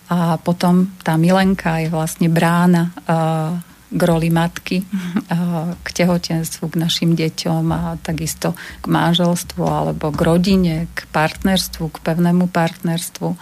[0.08, 2.92] A potom tá milenka je vlastne brána
[3.94, 4.82] k roli matky,
[5.84, 11.96] k tehotenstvu, k našim deťom a takisto k manželstvu alebo k rodine, k partnerstvu, k
[12.02, 13.36] pevnému partnerstvu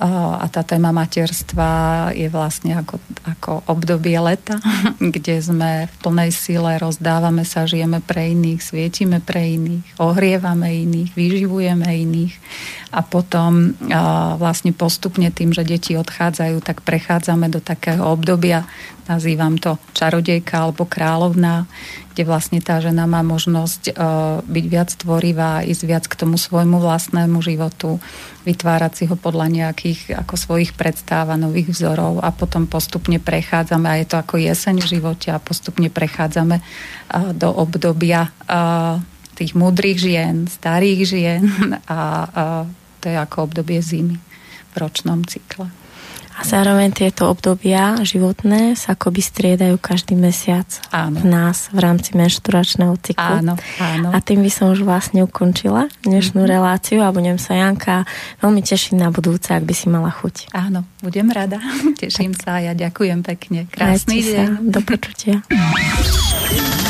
[0.00, 2.96] a tá téma materstva je vlastne ako,
[3.28, 4.56] ako obdobie leta,
[5.14, 11.12] kde sme v plnej sile, rozdávame sa, žijeme pre iných, svietime pre iných, ohrievame iných,
[11.12, 12.34] vyživujeme iných.
[12.90, 13.78] A potom
[14.40, 18.66] vlastne postupne tým, že deti odchádzajú, tak prechádzame do takého obdobia,
[19.10, 21.66] nazývam to čarodejka alebo kráľovná,
[22.14, 23.98] kde vlastne tá žena má možnosť
[24.46, 27.98] byť viac tvorivá, ísť viac k tomu svojmu vlastnému životu,
[28.46, 33.86] vytvárať si ho podľa nejakých ako svojich predstáv a nových vzorov a potom postupne prechádzame,
[33.90, 36.62] a je to ako jeseň v živote a postupne prechádzame
[37.34, 38.30] do obdobia
[39.34, 41.42] tých múdrych žien, starých žien
[41.90, 41.98] a
[43.00, 44.20] to je ako obdobie zimy
[44.70, 45.79] v ročnom cykle.
[46.40, 51.20] A zároveň tieto obdobia životné sa akoby striedajú každý mesiac áno.
[51.20, 53.44] v nás v rámci menšturačného cyklu.
[53.44, 54.08] Áno, áno.
[54.08, 56.56] A tým by som už vlastne ukončila dnešnú mm-hmm.
[56.56, 58.08] reláciu a budem sa Janka
[58.40, 60.48] veľmi tešiť na budúce, ak by si mala chuť.
[60.56, 61.60] Áno, budem rada.
[62.00, 62.40] Teším tak.
[62.40, 63.68] sa a ja ďakujem pekne.
[63.68, 64.48] Krásny deň.
[64.48, 64.64] Sa.
[64.64, 65.44] Do počutia.